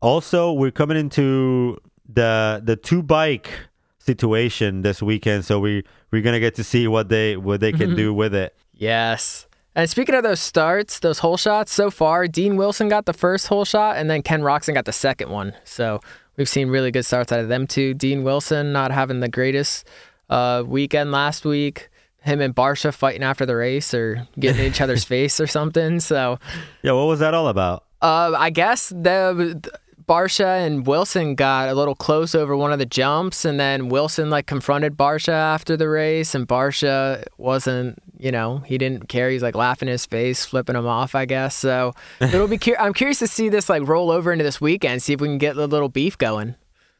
Also, 0.01 0.51
we're 0.53 0.71
coming 0.71 0.97
into 0.97 1.77
the 2.07 2.61
the 2.63 2.75
two 2.75 3.03
bike 3.03 3.49
situation 3.99 4.81
this 4.81 5.01
weekend, 5.01 5.43
so 5.43 5.59
we 5.59 5.83
we're 6.11 6.21
gonna 6.21 6.39
get 6.39 6.55
to 6.55 6.63
see 6.63 6.87
what 6.87 7.09
they 7.09 7.35
what 7.35 7.59
they 7.59 7.71
can 7.71 7.95
do 8.03 8.13
with 8.13 8.33
it. 8.33 8.55
Yes. 8.73 9.47
And 9.75 9.87
speaking 9.87 10.15
of 10.15 10.23
those 10.23 10.39
starts, 10.39 10.99
those 10.99 11.19
hole 11.19 11.37
shots, 11.37 11.71
so 11.71 11.91
far, 11.91 12.27
Dean 12.27 12.55
Wilson 12.55 12.89
got 12.89 13.05
the 13.05 13.13
first 13.13 13.45
hole 13.45 13.63
shot, 13.63 13.97
and 13.97 14.09
then 14.09 14.23
Ken 14.23 14.41
Roczen 14.41 14.73
got 14.73 14.85
the 14.85 14.93
second 14.93 15.29
one. 15.29 15.53
So 15.65 15.99
we've 16.37 16.49
seen 16.49 16.69
really 16.69 16.91
good 16.91 17.03
starts 17.05 17.31
out 17.31 17.39
of 17.39 17.49
them 17.49 17.67
too. 17.67 17.93
Dean 17.93 18.23
Wilson 18.23 18.71
not 18.71 18.91
having 18.91 19.19
the 19.19 19.27
greatest 19.29 19.87
uh, 20.29 20.63
weekend 20.65 21.11
last 21.11 21.43
week. 21.45 21.89
Him 22.21 22.41
and 22.41 22.53
Barcia 22.55 22.93
fighting 22.93 23.23
after 23.23 23.45
the 23.45 23.55
race 23.55 23.93
or 23.93 24.27
getting 24.39 24.61
in 24.61 24.67
each 24.71 24.81
other's 24.81 25.03
face 25.13 25.39
or 25.39 25.47
something. 25.47 25.99
So 25.99 26.39
Yeah, 26.83 26.91
what 26.93 27.05
was 27.07 27.19
that 27.19 27.33
all 27.33 27.47
about? 27.47 27.83
uh, 28.01 28.33
I 28.37 28.49
guess 28.49 28.89
the 28.89 29.61
Barcia 30.07 30.65
and 30.65 30.87
Wilson 30.87 31.35
got 31.35 31.67
a 31.67 31.73
little 31.73 31.95
close 31.95 32.33
over 32.33 32.55
one 32.55 32.71
of 32.71 32.79
the 32.79 32.85
jumps, 32.85 33.43
and 33.43 33.59
then 33.59 33.89
Wilson 33.89 34.29
like 34.29 34.47
confronted 34.47 34.95
Barcia 34.95 35.33
after 35.33 35.75
the 35.75 35.89
race, 35.89 36.33
and 36.33 36.47
Barcia 36.47 37.25
wasn't, 37.37 38.01
you 38.17 38.31
know, 38.31 38.59
he 38.59 38.77
didn't 38.77 39.09
care. 39.09 39.29
He's 39.29 39.43
like 39.43 39.55
laughing 39.55 39.89
in 39.89 39.91
his 39.91 40.05
face, 40.05 40.45
flipping 40.45 40.75
him 40.75 40.87
off, 40.87 41.13
I 41.13 41.25
guess. 41.25 41.55
So 41.55 41.93
it'll 42.21 42.47
be. 42.47 42.57
Cur- 42.57 42.77
I'm 42.79 42.93
curious 42.93 43.19
to 43.19 43.27
see 43.27 43.49
this 43.49 43.69
like 43.69 43.85
roll 43.87 44.09
over 44.09 44.31
into 44.31 44.43
this 44.43 44.61
weekend, 44.61 45.03
see 45.03 45.13
if 45.13 45.21
we 45.21 45.27
can 45.27 45.37
get 45.37 45.57
a 45.57 45.65
little 45.65 45.89
beef 45.89 46.17
going. 46.17 46.55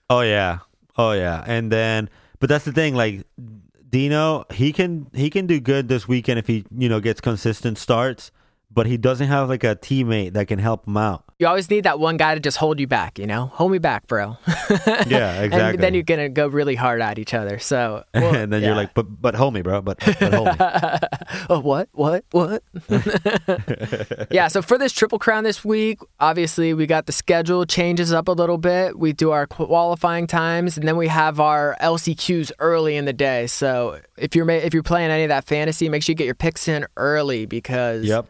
Oh 0.10 0.22
yeah. 0.22 0.60
Oh 0.98 1.14
yeah. 1.14 1.44
And 1.48 1.72
then 1.72 2.10
but 2.40 2.50
that's 2.50 2.66
the 2.66 2.74
thing, 2.74 2.96
like 2.96 3.26
Dino, 3.90 4.46
he 4.52 4.74
can 4.74 5.08
he 5.14 5.30
can 5.30 5.48
do 5.48 5.60
good 5.60 5.88
this 5.88 6.08
weekend 6.08 6.40
if 6.40 6.48
he, 6.48 6.66
you 6.76 6.90
know, 6.90 7.00
gets 7.00 7.22
consistent 7.22 7.78
starts, 7.78 8.32
but 8.70 8.86
he 8.86 8.98
doesn't 8.98 9.28
have 9.28 9.50
like 9.50 9.64
a 9.64 9.76
teammate 9.76 10.34
that 10.34 10.48
can 10.48 10.60
help 10.60 10.88
him 10.88 10.98
out. 10.98 11.24
You 11.40 11.46
always 11.46 11.70
need 11.70 11.82
that 11.84 12.00
one 12.00 12.18
guy 12.18 12.34
to 12.34 12.40
just 12.40 12.58
hold 12.58 12.80
you 12.80 12.88
back, 12.88 13.20
you 13.20 13.28
know, 13.28 13.46
hold 13.46 13.72
me 13.72 13.78
back, 13.78 14.08
bro. 14.08 14.38
Yeah, 15.08 15.44
exactly. 15.44 15.76
and 15.76 15.80
then 15.84 15.94
you're 15.94 16.04
gonna 16.04 16.30
go 16.30 16.48
really 16.48 16.76
hard 16.76 17.00
at 17.00 17.20
each 17.20 17.34
other. 17.34 17.60
So 17.60 18.04
well, 18.14 18.36
and 18.36 18.52
then 18.52 18.62
yeah. 18.62 18.70
you're 18.70 18.76
like, 18.76 18.94
but 18.96 19.04
but 19.22 19.36
hold 19.36 19.54
me, 19.54 19.62
bro. 19.62 19.82
But, 19.82 20.00
but 20.00 20.34
hold 20.34 20.48
me. 20.48 20.56
oh, 21.50 21.60
what? 21.60 21.90
What? 21.94 22.26
What? 22.32 22.64
yeah, 24.32 24.48
so 24.48 24.62
for 24.62 24.78
this 24.78 24.92
Triple 24.92 25.20
Crown 25.20 25.44
this 25.44 25.64
week, 25.64 26.00
obviously 26.20 26.74
we 26.74 26.86
got 26.88 27.06
the 27.06 27.12
schedule 27.12 27.66
changes 27.66 28.12
up 28.12 28.28
a 28.28 28.32
little 28.34 28.58
bit. 28.58 28.98
We 28.98 29.14
do 29.14 29.32
our 29.32 29.46
qualifying 29.48 30.26
times, 30.28 30.78
and 30.78 30.88
then 30.88 30.98
we 30.98 31.08
have 31.08 31.40
our 31.40 31.78
LCQs 31.80 32.52
early 32.60 32.98
in 32.98 33.06
the 33.06 33.14
day. 33.14 33.48
So 33.48 34.02
if 34.18 34.36
you're 34.36 34.46
ma- 34.46 34.54
if 34.54 34.74
you're 34.74 34.84
playing 34.84 35.12
any 35.12 35.24
of 35.24 35.30
that 35.30 35.46
fantasy, 35.46 35.88
make 35.88 36.02
sure 36.04 36.14
you 36.14 36.18
get 36.18 36.26
your 36.26 36.36
picks 36.36 36.68
in 36.68 36.86
early 36.98 37.46
because 37.46 38.04
Yep. 38.06 38.28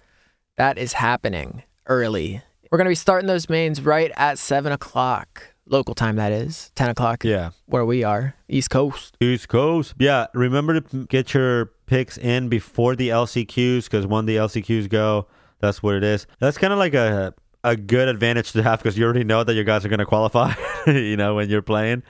that 0.58 0.78
is 0.78 0.94
happening 0.94 1.64
early 1.88 2.42
We're 2.72 2.78
gonna 2.78 2.90
be 2.90 2.96
starting 2.96 3.28
those 3.28 3.50
mains 3.50 3.82
right 3.82 4.12
at 4.18 4.38
seven 4.40 4.72
o'clock 4.72 5.54
local 5.66 5.96
time. 5.96 6.16
That 6.18 6.32
is 6.32 6.72
ten 6.76 6.90
o'clock 6.90 7.24
Yeah. 7.24 7.52
where 7.66 7.86
we 7.86 8.04
are, 8.04 8.36
East 8.50 8.70
Coast. 8.70 9.16
East 9.22 9.48
Coast. 9.48 9.94
Yeah. 10.00 10.28
Remember 10.34 10.80
to 10.80 11.06
get 11.08 11.34
your 11.34 11.72
picks 11.86 12.18
in 12.18 12.50
before 12.50 12.96
the 12.96 13.10
LCQs 13.10 13.86
because 13.86 14.06
when 14.06 14.26
the 14.26 14.36
LCQs 14.38 14.90
go, 14.90 15.28
that's 15.60 15.82
what 15.82 15.96
it 15.96 16.04
is. 16.04 16.28
That's 16.40 16.58
kind 16.58 16.74
of 16.74 16.80
like 16.80 16.94
a 16.94 17.34
a 17.64 17.76
good 17.76 18.08
advantage 18.08 18.52
to 18.54 18.64
have 18.64 18.80
because 18.80 18.98
you 18.98 19.04
already 19.04 19.24
know 19.24 19.44
that 19.44 19.54
your 19.54 19.64
guys 19.64 19.84
are 19.86 19.90
going 19.90 20.00
to 20.00 20.06
qualify. 20.06 20.54
you 20.88 21.18
know 21.18 21.36
when 21.36 21.50
you're 21.50 21.62
playing, 21.62 22.04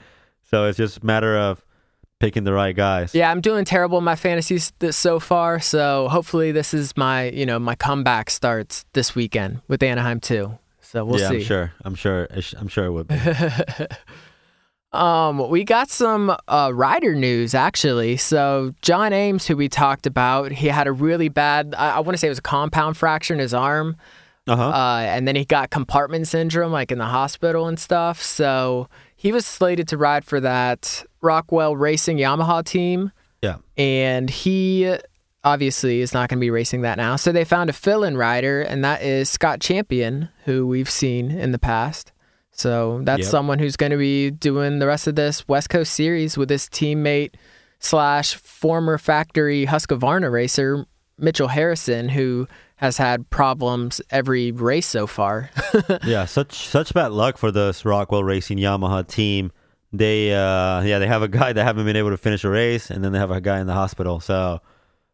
so 0.43 0.65
it's 0.65 0.77
just 0.77 0.97
a 1.03 1.05
matter 1.05 1.37
of 1.37 1.63
picking 2.19 2.43
the 2.43 2.53
right 2.53 2.75
guys. 2.75 3.13
Yeah, 3.13 3.29
I'm 3.31 3.41
doing 3.41 3.65
terrible 3.65 3.97
in 3.97 4.03
my 4.03 4.15
fantasies 4.15 4.73
so 4.91 5.19
far. 5.19 5.59
So 5.59 6.07
hopefully 6.09 6.51
this 6.51 6.73
is 6.73 6.95
my 6.97 7.29
you 7.29 7.45
know 7.45 7.59
my 7.59 7.75
comeback 7.75 8.29
starts 8.29 8.85
this 8.93 9.15
weekend 9.15 9.61
with 9.67 9.81
Anaheim 9.83 10.19
too. 10.19 10.57
So 10.81 11.03
we'll 11.05 11.17
see. 11.17 11.23
yeah, 11.23 11.29
see. 11.29 11.35
I'm 11.37 11.43
sure. 11.43 11.71
I'm 11.83 11.95
sure. 11.95 12.27
I'm 12.59 12.67
sure 12.67 12.85
it 12.85 12.91
would 12.91 13.07
be. 13.07 13.17
Um, 14.93 15.49
we 15.49 15.65
got 15.65 15.89
some 15.89 16.35
uh, 16.47 16.71
rider 16.73 17.13
news 17.13 17.53
actually. 17.53 18.15
So 18.17 18.73
John 18.81 19.11
Ames, 19.11 19.45
who 19.45 19.57
we 19.57 19.67
talked 19.67 20.07
about, 20.07 20.51
he 20.51 20.67
had 20.67 20.87
a 20.87 20.91
really 20.93 21.27
bad. 21.29 21.75
I, 21.77 21.97
I 21.97 21.99
want 21.99 22.13
to 22.13 22.17
say 22.17 22.27
it 22.27 22.31
was 22.31 22.39
a 22.39 22.41
compound 22.43 22.95
fracture 22.95 23.33
in 23.33 23.39
his 23.39 23.53
arm, 23.53 23.97
Uh-huh. 24.47 24.63
uh, 24.69 24.99
and 25.01 25.27
then 25.27 25.35
he 25.35 25.43
got 25.43 25.71
compartment 25.71 26.27
syndrome, 26.27 26.71
like 26.71 26.91
in 26.91 26.99
the 26.99 27.05
hospital 27.05 27.67
and 27.67 27.77
stuff. 27.77 28.23
So 28.23 28.87
he 29.17 29.31
was 29.33 29.45
slated 29.45 29.87
to 29.89 29.97
ride 29.97 30.23
for 30.23 30.39
that 30.39 31.03
Rockwell 31.21 31.75
Racing 31.75 32.17
Yamaha 32.17 32.63
team, 32.63 33.11
yeah. 33.41 33.57
and 33.75 34.29
he 34.29 34.95
obviously 35.43 36.01
is 36.01 36.13
not 36.13 36.29
going 36.29 36.37
to 36.37 36.41
be 36.41 36.49
racing 36.51 36.81
that 36.81 36.97
now. 36.97 37.15
So 37.15 37.31
they 37.31 37.43
found 37.43 37.69
a 37.69 37.73
fill-in 37.73 38.15
rider, 38.15 38.61
and 38.61 38.83
that 38.85 39.01
is 39.01 39.29
Scott 39.29 39.59
Champion, 39.59 40.29
who 40.45 40.67
we've 40.67 40.89
seen 40.89 41.31
in 41.31 41.51
the 41.51 41.59
past. 41.59 42.11
So 42.51 43.01
that's 43.03 43.21
Yep. 43.23 43.29
someone 43.29 43.59
who's 43.59 43.75
going 43.75 43.91
to 43.91 43.97
be 43.97 44.29
doing 44.31 44.79
the 44.79 44.87
rest 44.87 45.07
of 45.07 45.15
this 45.15 45.47
West 45.47 45.69
Coast 45.69 45.93
series 45.93 46.37
with 46.37 46.49
his 46.49 46.63
teammate 46.67 47.33
slash 47.79 48.35
former 48.35 48.97
factory 48.97 49.65
Husqvarna 49.67 50.31
racer 50.31 50.85
Mitchell 51.19 51.47
Harrison, 51.47 52.09
who 52.09 52.47
has 52.77 52.97
had 52.97 53.29
problems 53.29 54.01
every 54.09 54.51
race 54.51 54.87
so 54.87 55.05
far. 55.05 55.49
yeah, 56.05 56.25
such 56.25 56.67
such 56.67 56.93
bad 56.93 57.11
luck 57.11 57.37
for 57.37 57.51
this 57.51 57.85
Rockwell 57.85 58.23
Racing 58.23 58.57
Yamaha 58.57 59.05
team. 59.07 59.51
They 59.91 60.33
uh 60.33 60.81
yeah, 60.81 60.99
they 60.99 61.07
have 61.07 61.21
a 61.21 61.27
guy 61.27 61.53
that 61.53 61.63
haven't 61.63 61.85
been 61.85 61.95
able 61.95 62.11
to 62.11 62.17
finish 62.17 62.43
a 62.43 62.49
race 62.49 62.89
and 62.89 63.03
then 63.03 63.11
they 63.11 63.19
have 63.19 63.31
a 63.31 63.41
guy 63.41 63.59
in 63.59 63.67
the 63.67 63.73
hospital. 63.73 64.19
So 64.19 64.61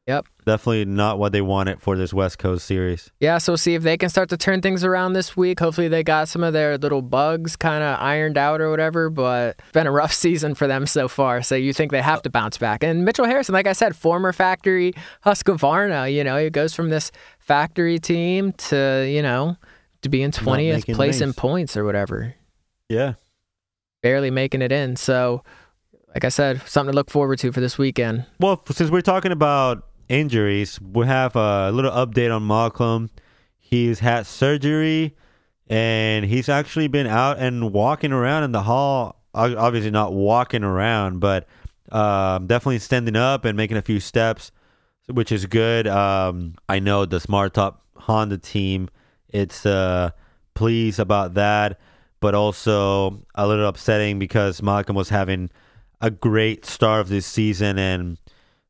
yep. 0.07 0.25
definitely 0.45 0.85
not 0.85 1.19
what 1.19 1.31
they 1.31 1.41
wanted 1.41 1.81
for 1.81 1.95
this 1.95 2.13
West 2.13 2.37
Coast 2.39 2.65
series. 2.65 3.11
Yeah, 3.19 3.37
so 3.37 3.55
see 3.55 3.75
if 3.75 3.83
they 3.83 3.97
can 3.97 4.09
start 4.09 4.29
to 4.29 4.37
turn 4.37 4.61
things 4.61 4.83
around 4.83 5.13
this 5.13 5.37
week. 5.37 5.59
Hopefully, 5.59 5.87
they 5.87 6.03
got 6.03 6.27
some 6.27 6.43
of 6.43 6.53
their 6.53 6.77
little 6.77 7.01
bugs 7.01 7.55
kind 7.55 7.83
of 7.83 7.99
ironed 7.99 8.37
out 8.37 8.61
or 8.61 8.69
whatever, 8.69 9.09
but 9.09 9.55
it's 9.59 9.71
been 9.71 9.87
a 9.87 9.91
rough 9.91 10.13
season 10.25 10.55
for 10.55 10.67
them 10.67 10.85
so 10.85 11.07
far. 11.07 11.41
So 11.41 11.55
you 11.55 11.73
think 11.73 11.91
they 11.91 12.01
have 12.01 12.21
to 12.23 12.29
bounce 12.29 12.57
back. 12.57 12.83
And 12.83 13.05
Mitchell 13.05 13.25
Harrison, 13.25 13.53
like 13.53 13.67
I 13.67 13.73
said, 13.73 13.95
former 13.95 14.33
factory 14.33 14.93
Husqvarna, 15.25 16.13
you 16.13 16.23
know, 16.23 16.37
he 16.37 16.49
goes 16.49 16.73
from 16.73 16.89
this 16.89 17.11
factory 17.45 17.99
team 17.99 18.53
to, 18.53 19.05
you 19.09 19.21
know, 19.21 19.57
to 20.01 20.09
be 20.09 20.21
in 20.21 20.31
20th 20.31 20.93
place 20.95 21.21
in 21.21 21.33
points 21.33 21.75
or 21.77 21.83
whatever, 21.85 22.35
Yeah. 22.89 23.13
barely 24.01 24.31
making 24.31 24.61
it 24.61 24.71
in. 24.71 24.95
So, 24.95 25.43
like 26.13 26.23
I 26.25 26.29
said, 26.29 26.61
something 26.65 26.91
to 26.91 26.95
look 26.95 27.09
forward 27.09 27.39
to 27.39 27.51
for 27.51 27.59
this 27.61 27.77
weekend. 27.77 28.25
Well, 28.39 28.63
since 28.71 28.89
we're 28.91 29.01
talking 29.01 29.31
about 29.31 29.85
injuries, 30.09 30.79
we 30.81 31.05
have 31.05 31.35
a 31.35 31.71
little 31.71 31.91
update 31.91 32.33
on 32.35 32.45
Malcolm. 32.45 33.09
He's 33.57 33.99
had 33.99 34.25
surgery 34.25 35.15
and 35.67 36.25
he's 36.25 36.49
actually 36.49 36.87
been 36.87 37.07
out 37.07 37.39
and 37.39 37.71
walking 37.73 38.11
around 38.11 38.43
in 38.43 38.51
the 38.51 38.63
hall. 38.63 39.21
Obviously, 39.33 39.89
not 39.89 40.13
walking 40.13 40.63
around, 40.63 41.19
but 41.19 41.47
um, 41.91 42.45
definitely 42.45 42.77
standing 42.79 43.15
up 43.15 43.45
and 43.45 43.57
making 43.57 43.77
a 43.77 43.81
few 43.81 43.99
steps, 43.99 44.51
which 45.07 45.31
is 45.31 45.45
good. 45.45 45.87
Um, 45.87 46.55
I 46.69 46.79
know 46.79 47.05
the 47.05 47.19
Smart 47.19 47.53
Top 47.53 47.85
Honda 47.95 48.37
team, 48.37 48.89
it's 49.29 49.65
uh, 49.65 50.11
pleased 50.53 50.99
about 50.99 51.33
that, 51.33 51.79
but 52.19 52.35
also 52.35 53.21
a 53.35 53.47
little 53.47 53.67
upsetting 53.67 54.19
because 54.19 54.61
Malcolm 54.61 54.95
was 54.95 55.09
having 55.09 55.49
a 56.01 56.11
great 56.11 56.65
start 56.65 57.01
of 57.01 57.09
this 57.09 57.25
season 57.25 57.77
and 57.77 58.17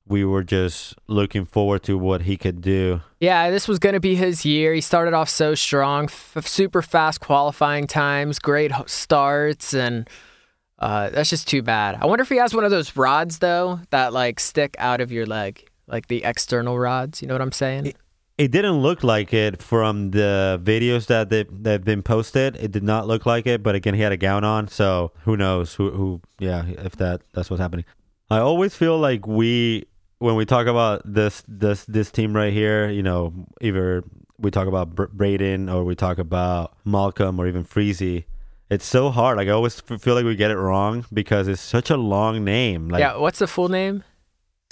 we 0.06 0.26
were 0.26 0.44
just 0.44 0.96
looking 1.08 1.46
forward 1.46 1.84
to 1.84 1.98
what 1.98 2.24
he 2.24 2.36
could 2.36 2.62
do. 2.62 3.02
Yeah, 3.20 3.50
this 3.50 3.68
was 3.68 3.80
going 3.80 3.94
to 3.94 4.00
be 4.00 4.16
his 4.16 4.46
year. 4.46 4.74
He 4.74 4.82
started 4.82 5.14
off 5.14 5.30
so 5.30 5.56
strong, 5.56 6.06
f- 6.06 6.46
super 6.46 6.82
fast 6.82 7.22
qualifying 7.22 7.88
times, 7.88 8.38
great 8.38 8.72
starts, 8.86 9.74
and 9.74 10.10
uh, 10.80 11.10
that's 11.10 11.30
just 11.30 11.48
too 11.48 11.62
bad. 11.62 11.98
I 12.02 12.06
wonder 12.06 12.22
if 12.24 12.30
he 12.30 12.38
has 12.38 12.54
one 12.54 12.66
of 12.66 12.72
those 12.72 12.96
rods 12.98 13.40
though 13.40 13.80
that 13.92 14.12
like 14.12 14.40
stick 14.40 14.76
out 14.78 15.00
of 15.00 15.12
your 15.12 15.26
leg, 15.26 15.66
like 15.88 16.08
the 16.08 16.24
external 16.24 16.78
rods. 16.80 17.22
You 17.22 17.28
know 17.28 17.34
what 17.34 17.42
I'm 17.42 17.52
saying? 17.52 17.94
It 18.38 18.52
didn't 18.52 18.82
look 18.82 19.04
like 19.04 19.32
it 19.34 19.62
from 19.62 20.10
the 20.12 20.60
videos 20.64 21.06
that 21.06 21.30
they 21.30 21.44
that 21.44 21.72
have 21.72 21.84
been 21.86 22.02
posted. 22.02 22.56
It 22.56 22.72
did 22.72 22.84
not 22.84 23.08
look 23.08 23.26
like 23.26 23.46
it, 23.46 23.62
but 23.62 23.76
again, 23.76 23.94
he 23.94 24.02
had 24.02 24.12
a 24.12 24.18
gown 24.18 24.44
on, 24.44 24.68
so 24.68 25.12
who 25.22 25.38
knows 25.38 25.76
who 25.76 25.92
who 25.92 26.22
yeah, 26.40 26.66
if 26.66 26.96
that 26.96 27.22
that's 27.34 27.50
what's 27.50 27.62
happening. 27.62 27.86
I 28.32 28.40
always 28.40 28.76
feel 28.76 28.98
like 28.98 29.28
we 29.28 29.86
when 30.18 30.36
we 30.36 30.46
talk 30.46 30.66
about 30.66 31.02
this 31.06 31.44
this 31.48 31.86
this 31.86 32.10
team 32.10 32.36
right 32.36 32.52
here, 32.52 32.90
you 32.90 33.04
know, 33.04 33.34
either 33.62 34.04
we 34.40 34.50
talk 34.50 34.68
about 34.68 34.96
Br- 34.96 35.06
Braden 35.12 35.70
or 35.70 35.84
we 35.84 35.96
talk 35.96 36.18
about 36.18 36.76
Malcolm 36.86 37.40
or 37.40 37.48
even 37.48 37.64
Freezy. 37.64 38.26
It's 38.70 38.86
so 38.86 39.12
hard. 39.12 39.38
Like 39.38 39.48
I 39.48 39.52
always 39.52 39.82
f- 39.88 40.02
feel 40.02 40.16
like 40.16 40.26
we 40.26 40.36
get 40.36 40.50
it 40.50 40.58
wrong 40.58 41.06
because 41.14 41.48
it's 41.48 41.62
such 41.62 41.90
a 41.92 41.98
long 41.98 42.44
name. 42.44 42.90
Like 42.90 43.02
yeah. 43.02 43.18
What's 43.18 43.40
the 43.40 43.48
full 43.48 43.70
name? 43.70 44.04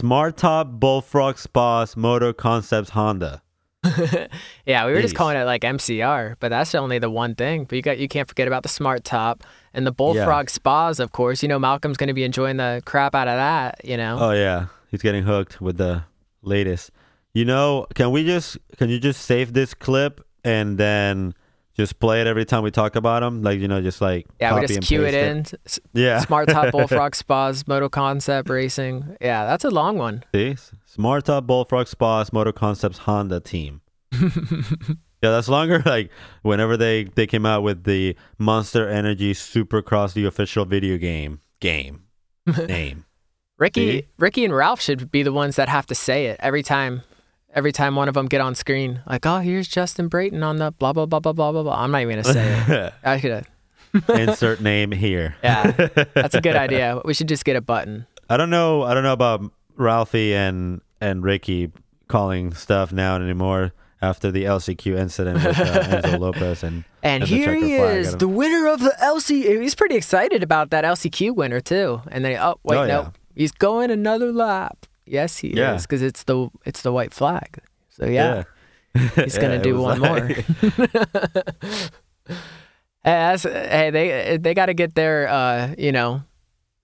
Smart 0.01 0.36
Top 0.36 0.67
Bullfrog 0.67 1.38
Spas 1.38 1.96
Motor 1.96 2.34
Concepts 2.34 2.89
Honda. 2.89 3.43
yeah, 4.65 4.88
we 4.88 4.93
were 4.93 5.01
just 5.03 5.13
calling 5.13 5.38
it 5.38 5.43
like 5.43 5.62
MCR, 5.62 6.38
but 6.39 6.50
that's 6.50 6.74
only 6.74 6.98
the 6.98 7.12
one 7.12 7.36
thing. 7.36 7.65
But 7.65 7.75
you 7.75 7.84
got 7.84 8.00
you 8.00 8.08
can't 8.08 8.27
forget 8.27 8.48
about 8.48 8.63
the 8.63 8.70
Smart 8.70 9.03
Top 9.03 9.43
and 9.75 9.86
the 9.86 9.91
Bullfrog 9.91 10.50
Spas, 10.50 11.00
of 11.00 11.12
course. 11.12 11.43
You 11.43 11.50
know 11.50 11.60
Malcolm's 11.60 11.98
going 11.98 12.08
to 12.08 12.15
be 12.15 12.24
enjoying 12.24 12.58
the 12.58 12.81
crap 12.84 13.13
out 13.13 13.27
of 13.27 13.38
that. 13.38 13.79
You 13.86 13.96
know. 13.96 14.17
Oh 14.20 14.31
yeah, 14.31 14.70
he's 14.89 15.03
getting 15.03 15.22
hooked 15.22 15.62
with 15.62 15.77
the 15.77 16.05
latest. 16.41 16.89
You 17.36 17.46
know, 17.46 17.86
can 17.93 18.10
we 18.10 18.25
just 18.25 18.58
can 18.77 18.89
you 18.89 19.00
just 19.00 19.22
save 19.22 19.53
this 19.53 19.75
clip 19.75 20.25
and 20.43 20.79
then 20.79 21.36
just 21.75 22.00
play 22.00 22.22
it 22.22 22.28
every 22.28 22.46
time 22.46 22.63
we 22.63 22.72
talk 22.72 22.96
about 22.96 23.22
them. 23.22 23.42
Like 23.42 23.60
you 23.60 23.68
know, 23.68 23.82
just 23.82 24.01
like 24.01 24.28
yeah, 24.40 24.50
copy 24.50 24.62
we 24.62 24.68
just 24.68 24.78
and 24.78 24.86
cue 24.86 25.04
it 25.04 25.12
paste 25.12 25.54
in. 25.54 25.60
S- 25.66 25.80
Yeah, 25.94 26.20
Smart 26.20 26.50
Top 26.50 26.72
Bullfrog 26.72 27.16
Spas, 27.16 27.68
Moto 27.68 27.90
Concept 27.90 28.50
Racing. 28.50 29.18
Yeah, 29.22 29.46
that's 29.46 29.63
a 29.66 29.70
long 29.70 29.98
one. 29.98 30.24
See, 30.34 30.56
Smart 30.86 31.25
Top 31.25 31.46
Bullfrog 31.48 31.88
Spas 31.88 32.32
Motor 32.34 32.51
Concepts 32.51 33.00
Honda 33.00 33.40
team. 33.40 33.82
yeah, 35.22 35.30
that's 35.32 35.48
longer. 35.48 35.82
Like 35.86 36.12
whenever 36.42 36.78
they 36.78 37.06
they 37.06 37.28
came 37.28 37.46
out 37.46 37.63
with 37.63 37.84
the 37.86 38.16
Monster 38.38 38.88
Energy 38.88 39.34
Supercross, 39.34 40.13
the 40.13 40.25
official 40.25 40.66
video 40.66 40.98
game 40.98 41.42
game 41.60 42.04
name. 42.68 43.06
Ricky, 43.58 44.01
See? 44.01 44.08
Ricky 44.18 44.44
and 44.46 44.56
Ralph 44.56 44.82
should 44.82 45.12
be 45.12 45.22
the 45.22 45.32
ones 45.32 45.56
that 45.56 45.70
have 45.70 45.86
to 45.88 45.96
say 45.96 46.25
it 46.25 46.38
every 46.42 46.63
time. 46.63 47.04
Every 47.53 47.72
time 47.74 47.96
one 47.96 48.08
of 48.08 48.13
them 48.13 48.27
get 48.27 48.39
on 48.39 48.55
screen, 48.55 49.01
like, 49.05 49.25
oh, 49.25 49.39
here's 49.39 49.67
Justin 49.67 50.08
Brayton 50.08 50.41
on 50.43 50.58
the 50.58 50.72
blah 50.72 50.93
blah 50.93 51.05
blah 51.05 51.20
blah 51.20 51.34
blah 51.34 51.51
blah 51.51 51.63
blah. 51.63 51.84
I'm 51.84 51.91
not 51.91 52.01
even 52.01 52.22
gonna 52.22 52.34
say 52.34 52.63
it. 52.67 52.93
I 53.03 53.20
could. 53.20 53.46
Insert 54.08 54.62
name 54.62 54.91
here. 54.91 55.36
Yeah, 55.43 55.72
that's 56.13 56.34
a 56.36 56.39
good 56.41 56.55
idea. 56.55 57.01
We 57.03 57.13
should 57.13 57.27
just 57.27 57.43
get 57.43 57.58
a 57.58 57.62
button. 57.62 58.05
I 58.29 58.38
don't 58.38 58.50
know. 58.50 58.84
I 58.84 58.93
don't 58.93 59.03
know 59.03 59.12
about 59.13 59.41
Ralphie 59.75 60.34
and 60.34 60.79
and 61.01 61.24
Ricky 61.24 61.72
calling 62.08 62.53
stuff 62.53 62.93
now 62.93 63.15
anymore 63.17 63.74
after 64.01 64.31
the 64.31 64.46
LCQ 64.46 64.98
incident 64.98 65.43
with 65.43 65.60
uh, 65.60 65.63
Enzo 66.01 66.20
Lopez 66.20 66.63
and 66.63 66.86
And 67.03 67.24
and 67.24 67.29
here 67.29 67.53
he 67.53 67.72
checker 67.72 67.77
flag. 67.84 67.89
I 67.89 68.00
is, 68.00 68.15
the 68.17 68.27
winner 68.29 68.67
of 68.67 68.79
the 68.79 68.96
LC. 69.03 69.62
He's 69.62 69.75
pretty 69.75 69.96
excited 69.96 70.41
about 70.41 70.70
that 70.70 70.86
LCQ 70.86 71.36
winner 71.36 71.60
too. 71.60 72.01
And 72.12 72.24
then, 72.24 72.39
oh 72.39 72.60
wait, 72.63 72.77
Oh, 72.77 72.86
no, 72.88 73.01
yeah. 73.01 73.10
he's 73.36 73.51
going 73.51 73.91
another 73.91 74.31
lap. 74.31 74.86
Yes, 75.12 75.38
he 75.38 75.50
Yeah. 75.50 75.75
is, 75.75 75.84
because 75.84 76.01
it's 76.01 76.24
the 76.24 76.50
it's 76.65 76.82
the 76.82 76.91
white 76.91 77.13
flag. 77.13 77.60
So 77.89 78.06
yeah, 78.06 78.44
yeah. 78.96 79.10
he's 79.24 79.38
gonna 79.38 79.56
Yeah, 79.62 79.62
do 79.62 79.80
one 79.82 80.00
like- 80.00 80.48
more. 80.48 80.82
Hey, 83.03 83.13
that's, 83.13 83.44
hey, 83.44 83.89
they 83.89 84.38
they 84.38 84.53
got 84.53 84.68
to 84.68 84.75
get 84.75 84.94
their 84.94 85.27
uh, 85.27 85.74
you 85.75 85.91
know, 85.91 86.22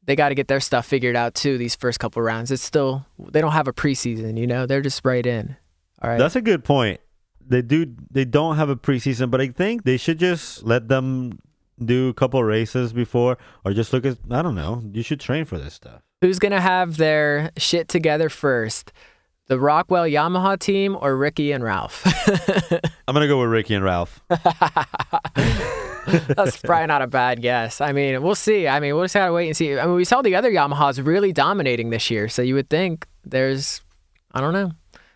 they 0.06 0.16
got 0.16 0.30
to 0.30 0.36
get 0.36 0.48
their 0.48 0.60
stuff 0.60 0.88
figured 0.88 1.16
out 1.16 1.36
too. 1.36 1.60
These 1.60 1.76
first 1.76 2.00
couple 2.00 2.24
rounds, 2.24 2.50
it's 2.50 2.64
still 2.64 3.06
they 3.20 3.40
don't 3.40 3.52
have 3.52 3.68
a 3.68 3.74
preseason. 3.74 4.36
You 4.38 4.48
know, 4.48 4.66
they're 4.66 4.82
just 4.82 5.06
right 5.06 5.24
in. 5.26 5.56
All 6.02 6.10
right. 6.10 6.18
That's 6.18 6.36
a 6.36 6.42
good 6.42 6.64
point. 6.64 7.00
They 7.46 7.62
do. 7.62 7.94
They 8.10 8.26
don't 8.26 8.56
have 8.58 8.70
a 8.70 8.76
preseason, 8.76 9.30
but 9.30 9.42
I 9.42 9.50
think 9.50 9.84
they 9.84 9.98
should 9.98 10.18
just 10.18 10.64
let 10.64 10.88
them 10.88 11.38
do 11.86 12.10
a 12.10 12.14
couple 12.16 12.44
races 12.44 12.94
before, 12.94 13.38
or 13.64 13.74
just 13.74 13.94
look 13.94 14.04
at. 14.04 14.18
I 14.32 14.42
don't 14.42 14.56
know. 14.56 14.82
You 14.92 15.04
should 15.04 15.20
train 15.20 15.46
for 15.46 15.60
this 15.60 15.76
stuff. 15.76 16.02
Who's 16.22 16.40
gonna 16.40 16.62
have 16.62 16.98
their 16.98 17.52
shit 17.58 17.88
together 17.88 18.30
first? 18.30 18.92
the 19.48 19.60
Rockwell 19.60 20.04
Yamaha 20.04 20.60
team 20.60 20.98
or 21.00 21.16
Ricky 21.16 21.52
and 21.52 21.64
Ralph? 21.64 22.04
I'm 23.08 23.14
gonna 23.14 23.28
go 23.28 23.42
with 23.42 23.50
Ricky 23.50 23.74
and 23.74 23.84
Ralph. 23.84 24.22
That's 24.30 24.46
probably 26.62 26.88
not 26.88 27.02
a 27.02 27.08
bad 27.08 27.42
guess. 27.42 27.82
I 27.82 27.92
mean, 27.92 28.22
we'll 28.22 28.36
see. 28.36 28.68
I 28.68 28.80
mean, 28.80 28.96
we'll 28.96 29.06
just 29.06 29.14
gotta 29.14 29.34
wait 29.34 29.48
and 29.48 29.58
see. 29.58 29.78
I 29.78 29.86
mean, 29.86 29.96
we 29.96 30.06
saw 30.06 30.22
the 30.22 30.36
other 30.36 30.52
Yamahas 30.52 31.06
really 31.06 31.34
dominating 31.34 31.90
this 31.90 32.10
year, 32.10 32.30
so 32.30 32.42
you 32.42 32.56
would 32.56 32.70
think 32.70 33.08
there's, 33.24 33.82
I 34.34 34.42
don't 34.42 34.54
know, 34.54 34.72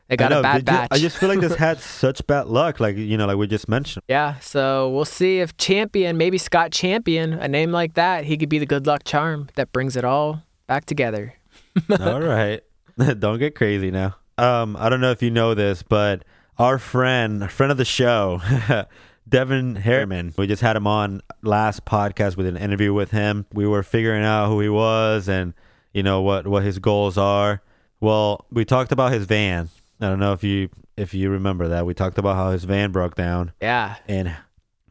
they 0.07 0.17
got 0.17 0.31
know, 0.31 0.39
a 0.39 0.43
bad 0.43 0.65
batch. 0.65 0.89
I 0.91 0.97
just 0.97 1.17
feel 1.17 1.29
like 1.29 1.39
this 1.39 1.55
had 1.55 1.79
such 1.79 2.25
bad 2.27 2.47
luck, 2.47 2.79
like 2.79 2.97
you 2.97 3.17
know, 3.17 3.27
like 3.27 3.37
we 3.37 3.47
just 3.47 3.69
mentioned. 3.69 4.03
yeah, 4.07 4.39
so 4.39 4.89
we'll 4.89 5.05
see 5.05 5.39
if 5.39 5.55
Champion, 5.57 6.17
maybe 6.17 6.37
Scott 6.37 6.71
Champion, 6.71 7.33
a 7.33 7.47
name 7.47 7.71
like 7.71 7.95
that, 7.95 8.25
he 8.25 8.37
could 8.37 8.49
be 8.49 8.59
the 8.59 8.65
good 8.65 8.87
luck 8.87 9.03
charm 9.03 9.49
that 9.55 9.71
brings 9.71 9.95
it 9.95 10.05
all 10.05 10.43
back 10.71 10.85
together. 10.85 11.33
All 11.99 12.21
right, 12.21 12.61
don't 13.19 13.39
get 13.39 13.55
crazy 13.55 13.91
now. 13.91 14.15
Um, 14.37 14.77
I 14.79 14.87
don't 14.87 15.01
know 15.01 15.11
if 15.11 15.21
you 15.21 15.29
know 15.29 15.53
this, 15.53 15.83
but 15.83 16.23
our 16.57 16.79
friend, 16.79 17.51
friend 17.51 17.73
of 17.73 17.77
the 17.77 17.83
show, 17.83 18.39
Devin 19.29 19.75
Harriman, 19.75 20.33
we 20.37 20.47
just 20.47 20.61
had 20.61 20.77
him 20.77 20.87
on 20.87 21.21
last 21.41 21.83
podcast 21.83 22.37
with 22.37 22.45
an 22.45 22.55
interview 22.55 22.93
with 22.93 23.11
him. 23.11 23.45
We 23.51 23.67
were 23.67 23.83
figuring 23.83 24.23
out 24.23 24.47
who 24.47 24.61
he 24.61 24.69
was 24.69 25.27
and 25.27 25.53
you 25.93 26.03
know 26.03 26.21
what 26.21 26.47
what 26.47 26.63
his 26.63 26.79
goals 26.79 27.17
are. 27.17 27.61
Well, 27.99 28.45
we 28.49 28.63
talked 28.63 28.93
about 28.93 29.11
his 29.11 29.25
van. 29.25 29.67
I 29.99 30.07
don't 30.07 30.19
know 30.19 30.31
if 30.31 30.41
you 30.41 30.69
if 30.95 31.13
you 31.13 31.31
remember 31.31 31.67
that. 31.67 31.85
We 31.85 31.93
talked 31.93 32.17
about 32.17 32.37
how 32.37 32.51
his 32.51 32.63
van 32.63 32.93
broke 32.93 33.15
down 33.15 33.51
Yeah, 33.61 33.97
and 34.07 34.29
He 34.29 34.35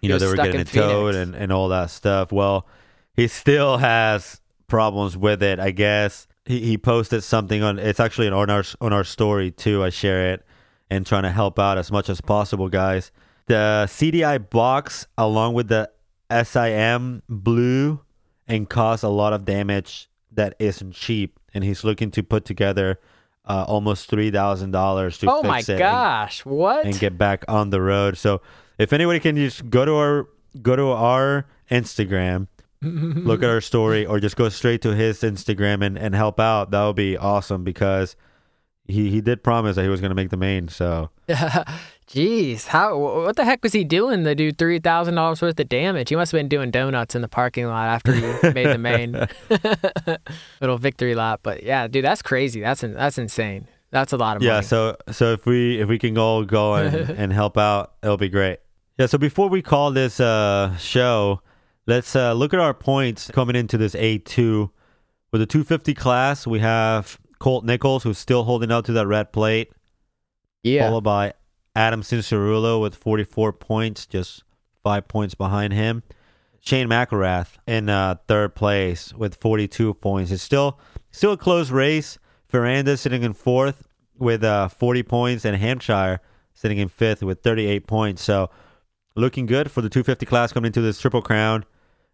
you 0.02 0.08
know 0.10 0.18
they 0.18 0.26
were 0.26 0.36
getting 0.36 0.60
it 0.60 0.66
towed 0.66 1.14
and, 1.14 1.34
and 1.34 1.50
all 1.50 1.70
that 1.70 1.88
stuff. 1.88 2.32
Well, 2.32 2.66
he 3.14 3.28
still 3.28 3.78
has 3.78 4.42
problems 4.70 5.16
with 5.16 5.42
it. 5.42 5.58
I 5.60 5.70
guess 5.72 6.26
he, 6.46 6.60
he 6.60 6.78
posted 6.78 7.22
something 7.22 7.62
on. 7.62 7.78
It's 7.78 8.00
actually 8.00 8.28
on 8.28 8.48
our 8.48 8.64
on 8.80 8.92
our 8.94 9.04
story 9.04 9.50
too. 9.50 9.84
I 9.84 9.90
share 9.90 10.32
it 10.32 10.46
and 10.88 11.06
trying 11.06 11.24
to 11.24 11.30
help 11.30 11.58
out 11.58 11.76
as 11.76 11.92
much 11.92 12.08
as 12.08 12.20
possible, 12.22 12.68
guys. 12.70 13.12
The 13.46 13.84
CDI 13.88 14.48
box 14.48 15.06
along 15.18 15.54
with 15.54 15.68
the 15.68 15.90
SIM 16.44 17.22
blue 17.28 18.00
and 18.48 18.68
caused 18.68 19.04
a 19.04 19.08
lot 19.08 19.32
of 19.32 19.44
damage 19.44 20.08
that 20.32 20.54
isn't 20.58 20.92
cheap. 20.94 21.38
And 21.52 21.64
he's 21.64 21.82
looking 21.84 22.10
to 22.12 22.22
put 22.22 22.44
together 22.44 23.00
uh, 23.44 23.64
almost 23.66 24.08
three 24.08 24.30
thousand 24.30 24.70
dollars 24.70 25.18
to 25.18 25.30
Oh 25.30 25.42
fix 25.42 25.48
my 25.48 25.58
it 25.58 25.68
and- 25.70 25.78
gosh, 25.78 26.44
what? 26.44 26.84
and 26.86 26.98
get 26.98 27.18
back 27.18 27.44
on 27.48 27.70
the 27.70 27.80
road. 27.80 28.16
So 28.16 28.40
if 28.78 28.92
anybody 28.92 29.18
can 29.20 29.36
just 29.36 29.68
go 29.68 29.84
to 29.84 29.94
our 29.94 30.28
go 30.62 30.76
to 30.76 30.88
our 30.92 31.46
Instagram, 31.70 32.46
look 32.82 33.42
at 33.42 33.50
our 33.50 33.60
story, 33.60 34.06
or 34.06 34.20
just 34.20 34.36
go 34.36 34.48
straight 34.48 34.82
to 34.82 34.94
his 34.94 35.20
Instagram 35.20 35.84
and, 35.84 35.98
and 35.98 36.14
help 36.14 36.40
out, 36.40 36.70
that 36.70 36.84
would 36.84 36.96
be 36.96 37.16
awesome 37.16 37.64
because 37.64 38.16
he, 38.86 39.10
he 39.10 39.20
did 39.20 39.42
promise 39.42 39.76
that 39.76 39.82
he 39.82 39.88
was 39.88 40.00
gonna 40.00 40.14
make 40.14 40.30
the 40.30 40.36
main. 40.36 40.68
So 40.68 41.10
Jeez, 42.10 42.66
how? 42.66 42.98
What 42.98 43.36
the 43.36 43.44
heck 43.44 43.62
was 43.62 43.72
he 43.72 43.84
doing 43.84 44.24
to 44.24 44.34
do 44.34 44.50
three 44.50 44.80
thousand 44.80 45.14
dollars 45.14 45.40
worth 45.40 45.60
of 45.60 45.68
damage? 45.68 46.08
He 46.08 46.16
must 46.16 46.32
have 46.32 46.40
been 46.40 46.48
doing 46.48 46.72
donuts 46.72 47.14
in 47.14 47.22
the 47.22 47.28
parking 47.28 47.68
lot 47.68 47.86
after 47.86 48.12
he 48.12 48.22
made 48.52 48.66
the 48.66 48.78
main 48.78 49.12
little 50.60 50.76
victory 50.76 51.14
lap. 51.14 51.38
But 51.44 51.62
yeah, 51.62 51.86
dude, 51.86 52.04
that's 52.04 52.20
crazy. 52.20 52.62
That's 52.62 52.80
that's 52.80 53.16
insane. 53.16 53.68
That's 53.92 54.12
a 54.12 54.16
lot 54.16 54.36
of 54.36 54.42
yeah, 54.42 54.54
money. 54.54 54.66
so 54.66 54.96
so 55.12 55.32
if 55.32 55.46
we 55.46 55.80
if 55.80 55.88
we 55.88 56.00
can 56.00 56.18
all 56.18 56.44
go 56.44 56.74
and, 56.74 57.10
and 57.16 57.32
help 57.32 57.56
out, 57.56 57.94
it'll 58.02 58.16
be 58.16 58.28
great. 58.28 58.58
Yeah, 58.98 59.06
so 59.06 59.16
before 59.16 59.48
we 59.48 59.62
call 59.62 59.92
this 59.92 60.18
uh 60.18 60.76
show, 60.78 61.42
let's 61.86 62.14
uh 62.14 62.32
look 62.32 62.52
at 62.54 62.60
our 62.60 62.74
points 62.74 63.30
coming 63.30 63.56
into 63.56 63.78
this 63.78 63.94
A 63.94 64.18
two. 64.18 64.70
With 65.32 65.40
the 65.40 65.46
two 65.46 65.62
fifty 65.64 65.94
class, 65.94 66.46
we 66.46 66.58
have 66.58 67.18
Colt 67.38 67.64
Nichols 67.64 68.02
who's 68.02 68.18
still 68.18 68.44
holding 68.44 68.72
out 68.72 68.84
to 68.86 68.92
that 68.92 69.06
red 69.06 69.32
plate. 69.32 69.72
yeah, 70.62 70.88
followed 70.88 71.04
by 71.04 71.34
Adam 71.76 72.02
Cianciarulo 72.02 72.80
with 72.80 72.96
44 72.96 73.52
points, 73.52 74.04
just 74.06 74.42
five 74.82 75.06
points 75.06 75.34
behind 75.36 75.72
him. 75.72 76.02
Shane 76.60 76.88
McElrath 76.88 77.56
in 77.66 77.88
uh, 77.88 78.16
third 78.26 78.54
place 78.54 79.14
with 79.14 79.36
42 79.36 79.94
points. 79.94 80.30
It's 80.30 80.42
still 80.42 80.78
still 81.10 81.32
a 81.32 81.36
close 81.36 81.70
race. 81.70 82.18
Ferrandis 82.52 82.98
sitting 82.98 83.22
in 83.22 83.32
fourth 83.32 83.86
with 84.18 84.42
uh, 84.42 84.68
40 84.68 85.02
points, 85.04 85.44
and 85.44 85.56
Hampshire 85.56 86.20
sitting 86.52 86.78
in 86.78 86.88
fifth 86.88 87.22
with 87.22 87.40
38 87.42 87.86
points. 87.86 88.22
So 88.22 88.50
looking 89.14 89.46
good 89.46 89.70
for 89.70 89.80
the 89.80 89.88
250 89.88 90.26
class 90.26 90.52
coming 90.52 90.66
into 90.66 90.80
this 90.80 91.00
Triple 91.00 91.22
Crown. 91.22 91.64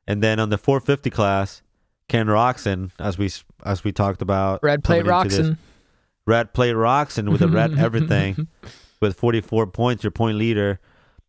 And 0.07 0.23
then 0.23 0.39
on 0.39 0.51
the 0.51 0.59
450 0.59 1.11
class, 1.11 1.63
Ken 2.09 2.27
Roczen, 2.27 2.91
as 2.99 3.19
we 3.19 3.31
as 3.65 3.83
we 3.83 3.93
talked 3.93 4.23
about, 4.23 4.63
red 4.63 4.85
plate 4.85 5.05
Roczen. 5.05 5.59
Red 6.27 6.53
Plate 6.53 6.75
Roczen 6.75 7.31
with 7.31 7.41
a 7.41 7.49
red 7.49 7.79
everything 7.79 8.49
with 9.01 9.17
44 9.19 9.69
points, 9.69 10.03
your 10.03 10.11
point 10.11 10.39
leader. 10.39 10.81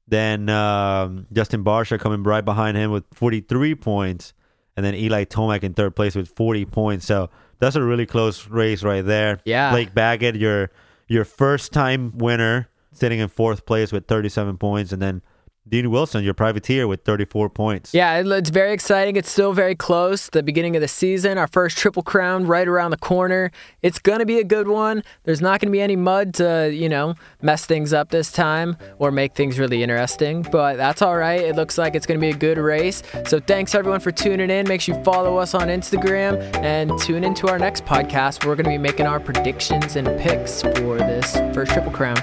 Then 0.07 0.49
um, 0.49 1.27
Justin 1.31 1.63
Barcia 1.63 1.99
coming 1.99 2.23
right 2.23 2.43
behind 2.43 2.77
him 2.77 2.91
with 2.91 3.03
43 3.13 3.75
points. 3.75 4.33
And 4.75 4.85
then 4.85 4.95
Eli 4.95 5.25
Tomac 5.25 5.63
in 5.63 5.73
third 5.73 5.95
place 5.95 6.15
with 6.15 6.29
40 6.29 6.65
points. 6.65 7.05
So 7.05 7.29
that's 7.59 7.75
a 7.75 7.83
really 7.83 8.05
close 8.05 8.47
race 8.47 8.83
right 8.83 9.03
there. 9.03 9.39
Yeah. 9.43 9.71
Blake 9.71 9.93
Baggett, 9.93 10.35
your 10.35 10.71
your 11.07 11.25
first 11.25 11.73
time 11.73 12.17
winner, 12.17 12.69
sitting 12.91 13.19
in 13.19 13.27
fourth 13.27 13.65
place 13.65 13.91
with 13.91 14.07
37 14.07 14.57
points. 14.57 14.91
And 14.91 15.01
then 15.01 15.21
Dean 15.69 15.89
Wilson, 15.91 16.23
your 16.23 16.33
privateer, 16.33 16.87
with 16.87 17.03
34 17.03 17.49
points. 17.49 17.93
Yeah, 17.93 18.21
it's 18.25 18.49
very 18.49 18.73
exciting. 18.73 19.15
It's 19.15 19.29
still 19.29 19.53
very 19.53 19.75
close. 19.75 20.29
The 20.29 20.43
beginning 20.43 20.75
of 20.75 20.81
the 20.81 20.87
season, 20.87 21.37
our 21.37 21.47
first 21.47 21.77
triple 21.77 22.03
crown 22.03 22.47
right 22.47 22.67
around 22.67 22.91
the 22.91 22.97
corner. 22.97 23.51
It's 23.81 23.99
going 23.99 24.19
to 24.19 24.25
be 24.25 24.39
a 24.39 24.43
good 24.43 24.67
one. 24.67 25.03
There's 25.23 25.41
not 25.41 25.59
going 25.59 25.67
to 25.67 25.71
be 25.71 25.81
any 25.81 25.95
mud 25.95 26.33
to, 26.35 26.71
you 26.73 26.89
know, 26.89 27.15
mess 27.41 27.65
things 27.65 27.93
up 27.93 28.09
this 28.09 28.31
time 28.31 28.77
or 28.99 29.11
make 29.11 29.35
things 29.35 29.59
really 29.59 29.83
interesting, 29.83 30.43
but 30.51 30.77
that's 30.77 31.01
all 31.01 31.17
right. 31.17 31.41
It 31.41 31.55
looks 31.55 31.77
like 31.77 31.95
it's 31.95 32.05
going 32.05 32.19
to 32.19 32.25
be 32.25 32.31
a 32.31 32.37
good 32.37 32.57
race. 32.57 33.03
So 33.25 33.39
thanks 33.39 33.75
everyone 33.75 33.99
for 33.99 34.11
tuning 34.11 34.49
in. 34.49 34.67
Make 34.67 34.81
sure 34.81 34.97
you 34.97 35.03
follow 35.03 35.37
us 35.37 35.53
on 35.53 35.67
Instagram 35.67 36.41
and 36.63 36.97
tune 36.99 37.23
into 37.23 37.47
our 37.47 37.59
next 37.59 37.85
podcast. 37.85 38.45
We're 38.45 38.55
going 38.55 38.65
to 38.65 38.71
be 38.71 38.77
making 38.77 39.05
our 39.05 39.19
predictions 39.19 39.95
and 39.95 40.07
picks 40.19 40.61
for 40.61 40.97
this 40.97 41.35
first 41.53 41.71
triple 41.73 41.91
crown. 41.91 42.17